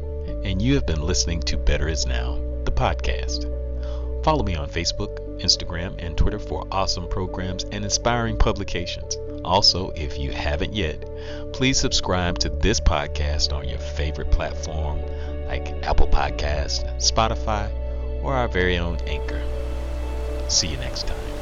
and 0.43 0.61
you 0.61 0.75
have 0.75 0.85
been 0.85 1.01
listening 1.01 1.41
to 1.41 1.57
Better 1.57 1.87
Is 1.87 2.05
Now, 2.05 2.39
the 2.65 2.71
podcast. 2.71 3.49
Follow 4.23 4.43
me 4.43 4.55
on 4.55 4.69
Facebook, 4.69 5.19
Instagram, 5.41 5.95
and 5.99 6.17
Twitter 6.17 6.39
for 6.39 6.67
awesome 6.71 7.07
programs 7.07 7.65
and 7.65 7.83
inspiring 7.83 8.37
publications. 8.37 9.17
Also, 9.43 9.89
if 9.91 10.17
you 10.17 10.31
haven't 10.31 10.73
yet, 10.73 11.03
please 11.51 11.79
subscribe 11.79 12.39
to 12.39 12.49
this 12.49 12.79
podcast 12.79 13.53
on 13.53 13.67
your 13.67 13.79
favorite 13.79 14.31
platform 14.31 15.01
like 15.47 15.67
Apple 15.83 16.07
Podcast, 16.07 16.85
Spotify, 16.97 17.69
or 18.23 18.33
our 18.33 18.47
very 18.47 18.77
own 18.77 18.97
Anchor. 19.07 19.41
See 20.47 20.67
you 20.67 20.77
next 20.77 21.07
time. 21.07 21.32